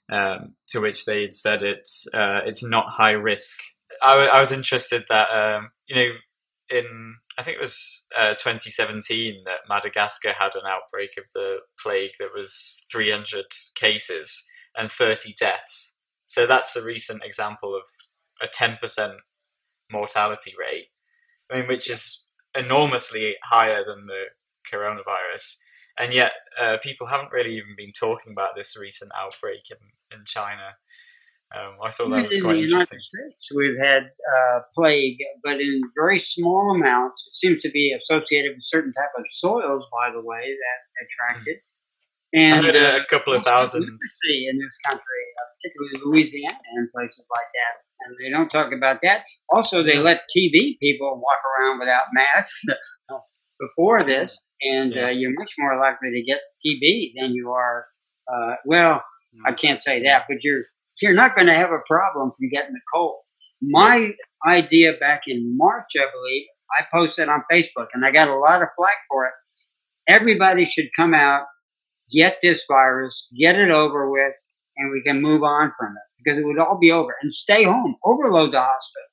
[0.09, 3.59] um, to which they'd said it's uh, it's not high risk.
[4.01, 6.09] I, w- I was interested that um, you know
[6.69, 12.11] in I think it was uh, 2017 that Madagascar had an outbreak of the plague
[12.19, 15.99] that was 300 cases and 30 deaths.
[16.27, 17.83] So that's a recent example of
[18.41, 19.17] a 10%
[19.91, 20.87] mortality rate,
[21.51, 24.25] I mean, which is enormously higher than the
[24.71, 25.59] coronavirus.
[25.97, 30.25] And yet, uh, people haven't really even been talking about this recent outbreak in, in
[30.25, 30.75] China.
[31.55, 32.99] Um, I thought that was in quite the interesting.
[33.13, 37.21] United States, we've had uh, plague, but in very small amounts.
[37.31, 41.47] It seems to be associated with certain type of soils, by the way, that attract
[41.47, 41.61] it.
[42.35, 43.83] I And heard uh, a couple of thousand.
[43.83, 45.03] in this country,
[45.37, 47.79] uh, particularly Louisiana and places like that.
[48.07, 49.23] And they don't talk about that.
[49.51, 52.63] Also, they let TV people walk around without masks
[53.59, 55.05] before this, and Yeah.
[55.05, 57.85] uh, you're much more likely to get TB than you are.
[58.27, 58.97] Uh, well,
[59.45, 60.63] I can't say that, but you're
[61.01, 63.19] you're not going to have a problem from getting the cold.
[63.61, 64.11] My
[64.45, 66.45] idea back in March, I believe,
[66.77, 69.33] I posted on Facebook, and I got a lot of flack for it.
[70.09, 71.45] Everybody should come out,
[72.11, 74.33] get this virus, get it over with,
[74.77, 77.15] and we can move on from it because it would all be over.
[77.21, 79.09] And stay home, overload the hospitals.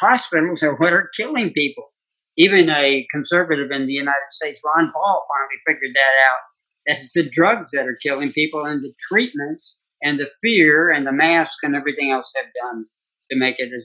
[0.00, 1.92] hospitals are what are killing people.
[2.36, 6.42] Even a conservative in the United States, Ron Paul, finally figured that out.
[6.86, 11.12] That's the drugs that are killing people and the treatments and the fear and the
[11.12, 12.86] mask and everything else have done
[13.32, 13.84] to make it as,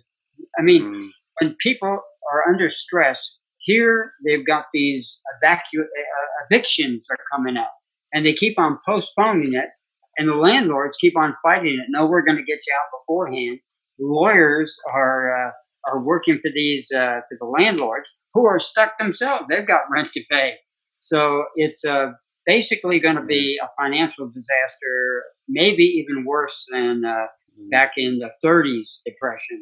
[0.60, 1.10] I mean, Mm.
[1.42, 2.02] when people
[2.32, 7.74] are under stress, here they've got these evacu- uh, evictions are coming up
[8.14, 9.70] and they keep on postponing it
[10.18, 11.88] and the landlords keep on fighting it.
[11.90, 13.60] No, we're going to get you out beforehand.
[14.00, 15.52] Lawyers are, uh,
[15.92, 19.46] are working for these, uh, for the landlords who are stuck themselves.
[19.50, 20.56] They've got rent to pay.
[21.00, 22.12] So it's, uh,
[22.56, 24.96] basically going to be a financial disaster,
[25.48, 27.28] maybe even worse than, uh,
[27.60, 27.70] Mm.
[27.72, 29.60] back in the 30s depression.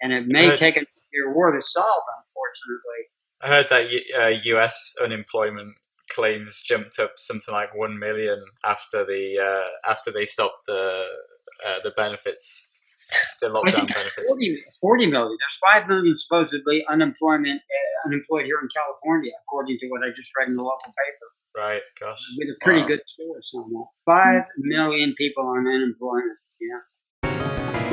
[0.00, 3.02] And it may take a year war to solve, unfortunately.
[3.42, 4.76] I heard that U- uh, U.S.
[5.02, 5.72] unemployment
[6.16, 11.06] claims jumped up something like one million after the uh, after they stopped the
[11.66, 12.44] uh, the benefits,
[13.40, 14.28] the I lockdown think benefits.
[14.28, 15.36] 40, 40 million.
[15.40, 20.28] There's 5 million supposedly unemployment, uh, unemployed here in California, according to what I just
[20.38, 21.26] read in the local paper.
[21.56, 22.20] Right, gosh.
[22.38, 22.86] With a pretty Wow.
[22.88, 23.86] good source on that.
[24.06, 26.38] 5 million people on unemployment.
[26.60, 27.90] Yeah.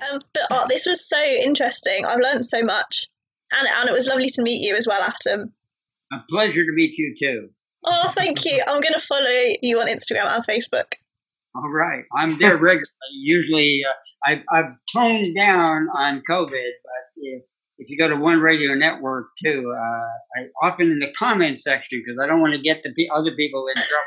[0.00, 2.04] Um, but oh, this was so interesting.
[2.04, 3.06] I've learned so much,
[3.52, 5.52] and and it was lovely to meet you as well, Atom.
[6.12, 7.48] A pleasure to meet you too.
[7.84, 8.62] Oh, thank you.
[8.66, 10.92] I'm going to follow you on Instagram and Facebook.
[11.54, 12.04] All right.
[12.16, 12.84] I'm there regularly.
[13.14, 13.92] Usually, uh,
[14.30, 17.42] I've, I've toned down on COVID, but if,
[17.78, 19.80] if you go to One Radio Network too, uh,
[20.40, 23.32] I often in the comment section because I don't want to get the pe- other
[23.36, 24.04] people in trouble.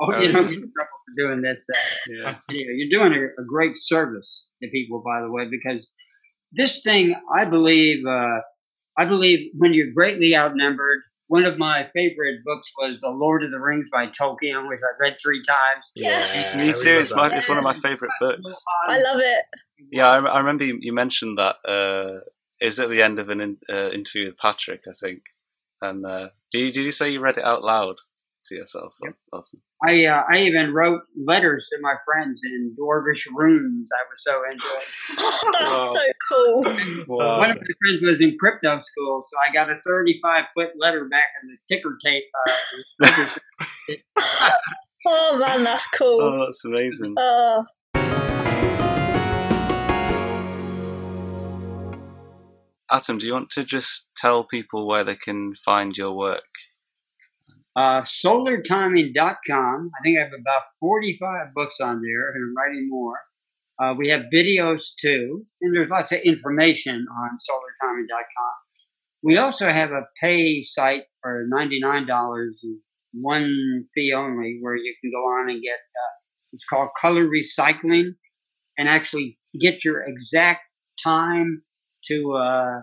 [0.00, 1.64] Oh, you in trouble for doing this.
[1.72, 1.78] Uh,
[2.08, 2.38] Yeah.
[2.50, 5.86] anyway, you're doing a, a great service to people, by the way, because
[6.50, 8.38] this thing, I believe, uh,
[8.98, 11.02] I believe when you're greatly outnumbered.
[11.32, 14.92] One of my favorite books was The Lord of the Rings by Tolkien, which I
[15.00, 15.90] read three times.
[15.96, 16.54] Yes.
[16.54, 16.90] Me too.
[16.90, 18.62] love It's, my, it's one of my favorite books.
[18.86, 19.42] I love it.
[19.90, 21.56] Yeah, I, I remember you, you mentioned that.
[21.64, 22.18] Uh,
[22.60, 25.22] it was at the end of an in, uh, interview with Patrick, I think.
[25.80, 27.94] And uh, did you did you say you read it out loud
[28.48, 28.94] to yourself?
[29.00, 29.62] That's Awesome.
[29.84, 33.88] I uh, I even wrote letters to my friends in Dwarvish runes.
[33.92, 34.84] I was so into it.
[35.58, 35.92] That's Wow.
[35.94, 36.62] so cool.
[37.08, 37.38] Wow.
[37.38, 41.08] One of my friends was in crypto school, so I got a 35 foot letter
[41.08, 42.24] back in the ticker tape.
[43.04, 43.26] Uh,
[45.04, 46.20] Oh man, that's cool.
[46.20, 47.16] Oh, that's amazing.
[47.18, 47.64] Oh,
[52.90, 56.44] Atom, do you want to just tell people where they can find your work?
[57.76, 59.90] Uh, solartiming.com.
[59.98, 63.16] I think I have about 45 books on there, and I'm writing more.
[63.82, 68.52] Uh, we have videos too, and there's lots of information on solartiming.com.
[69.22, 72.06] We also have a pay site for $99,
[73.14, 76.14] one fee only, where you can go on and get, uh,
[76.52, 78.14] it's called color recycling,
[78.76, 80.60] and actually get your exact
[81.02, 81.62] time
[82.06, 82.80] to, uh,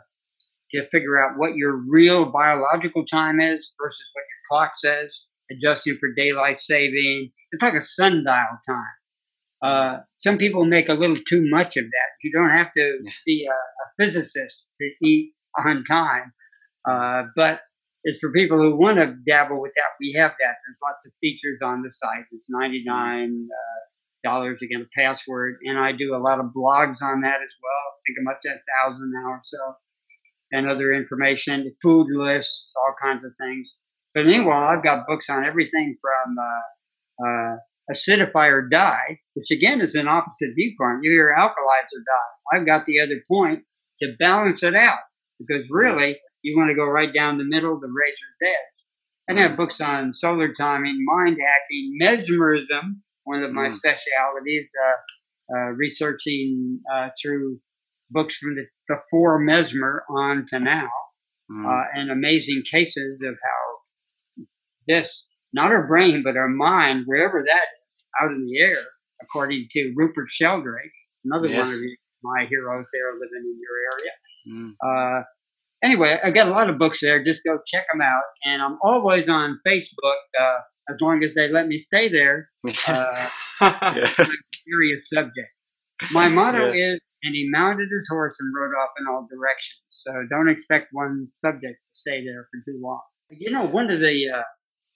[0.71, 5.21] to figure out what your real biological time is versus what your clock says,
[5.51, 7.31] adjusting for daylight saving.
[7.51, 8.95] It's like a sundial time.
[9.61, 12.09] Uh, some people make a little too much of that.
[12.23, 16.33] You don't have to be a, a physicist to eat on time.
[16.89, 17.61] Uh, but
[18.03, 19.99] it's for people who want to dabble with that.
[19.99, 20.55] We have that.
[20.63, 22.25] There's lots of features on the site.
[22.31, 23.47] It's $99
[24.25, 25.57] uh, to get a password.
[25.65, 27.85] And I do a lot of blogs on that as well.
[27.91, 29.75] I think I'm up to a thousand now or so.
[30.51, 33.69] And other information, food lists, all kinds of things.
[34.19, 37.55] But meanwhile, I've got books on everything from uh, uh,
[37.89, 41.03] acidify or die, which again is an opposite viewpoint.
[41.03, 42.57] You hear alkalize or die.
[42.57, 43.63] I've got the other point
[44.01, 44.99] to balance it out
[45.39, 48.83] because really you want to go right down the middle, the razor's edge.
[49.29, 53.75] And I have books on solar timing, mind hacking, mesmerism, one of my Mm.
[53.75, 57.61] specialities, uh, uh, researching uh, through
[58.09, 60.89] books from the before Mesmer on to now
[61.49, 61.65] Mm.
[61.65, 63.78] uh, and amazing cases of how
[64.89, 68.77] this, not our brain, but our mind, wherever that is, out in the air,
[69.21, 70.91] according to Rupert Sheldrake,
[71.23, 71.59] another Yeah.
[71.61, 71.79] one of
[72.23, 74.11] my heroes there living in your area.
[74.49, 74.73] Mm.
[74.83, 75.23] Uh,
[75.83, 77.23] anyway, I've got a lot of books there.
[77.23, 78.23] Just go check them out.
[78.45, 80.59] And I'm always on Facebook, uh,
[80.89, 82.49] as long as they let me stay there.
[82.87, 83.29] Uh,
[83.61, 84.05] yeah.
[84.65, 85.49] serious subject.
[86.11, 86.93] My motto Yeah.
[86.95, 89.81] is, and he mounted his horse and rode off in all directions.
[89.91, 93.01] So don't expect one subject to stay there for too long.
[93.29, 94.41] You know, one of the uh,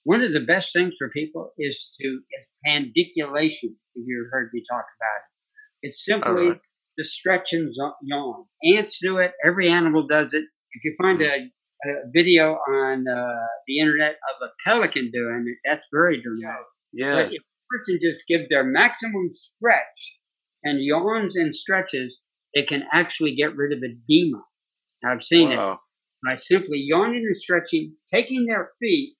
[0.04, 3.76] one of the best things for people is to is pandiculation.
[3.96, 6.62] If you've heard me talk about it, it's simply Alright.
[6.98, 7.74] the stretch and
[8.04, 8.46] yawn.
[8.64, 9.34] Ants do it.
[9.46, 10.44] Every animal does it.
[10.74, 15.58] If you find a, a video on uh, the internet of a pelican doing it,
[15.70, 16.66] that's very dramatic.
[16.92, 17.16] Yeah.
[17.16, 20.18] But if a person just gives their maximum stretch,
[20.64, 22.18] and yawns and stretches,
[22.54, 24.44] it can actually get rid of edema.
[25.06, 25.82] I've seen it Wow.
[26.26, 29.16] by simply yawning and stretching, taking their feet,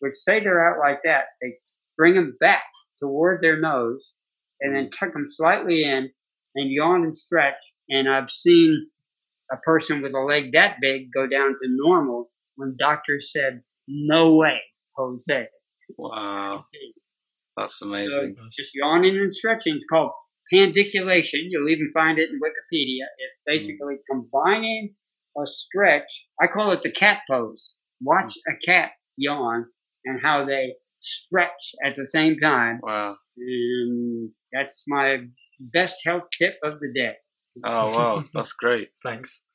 [0.00, 1.54] which say they're out like that, they
[1.96, 2.62] bring them back
[3.00, 4.12] toward their nose
[4.60, 6.10] and then tuck them slightly in
[6.54, 7.54] and yawn and stretch.
[7.88, 8.88] And I've seen
[9.50, 14.34] a person with a leg that big go down to normal when doctors said, no
[14.34, 14.60] way,
[14.96, 15.48] Jose.
[15.96, 16.64] Wow.
[17.56, 18.36] That's So amazing.
[18.52, 20.10] just yawning and stretching is called
[20.52, 21.48] pandiculation.
[21.48, 23.04] You'll even find it in Wikipedia.
[23.18, 23.52] It's hmm.
[23.52, 24.94] basically combining
[25.36, 26.26] a stretch.
[26.40, 27.70] I call it the cat pose.
[28.00, 29.66] Watch a cat yawn
[30.08, 32.80] and how they stretch at the same time.
[32.82, 33.16] Wow.
[33.36, 35.18] And that's my
[35.72, 37.14] best health tip of the day.
[37.64, 38.24] Oh, wow.
[38.34, 38.90] That's great.
[39.04, 39.46] Thanks.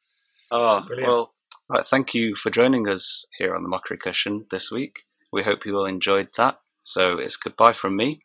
[0.52, 1.08] Oh, Brilliant.
[1.10, 1.34] well,
[1.70, 5.00] right, thank you for joining us here on the Mockery Cushion this week.
[5.32, 6.58] We hope you all enjoyed that.
[6.82, 8.22] So it's goodbye from me.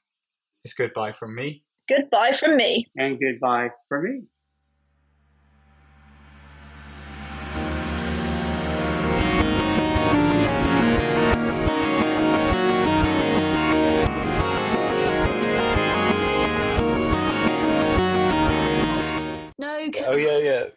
[0.64, 1.64] It's goodbye from me.
[1.88, 2.86] Goodbye from me.
[2.96, 4.22] And goodbye from me.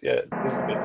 [0.01, 0.21] Yeah.
[0.43, 0.79] This is good.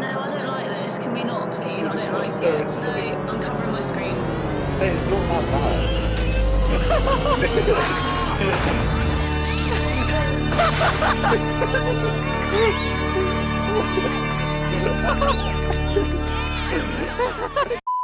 [0.00, 0.98] no, I don't like this.
[0.98, 1.82] Can we not, please?
[1.82, 2.68] I don't like no, it.
[2.82, 2.92] No.
[3.30, 4.16] I'm covering my screen.
[4.82, 5.96] it's not that bad.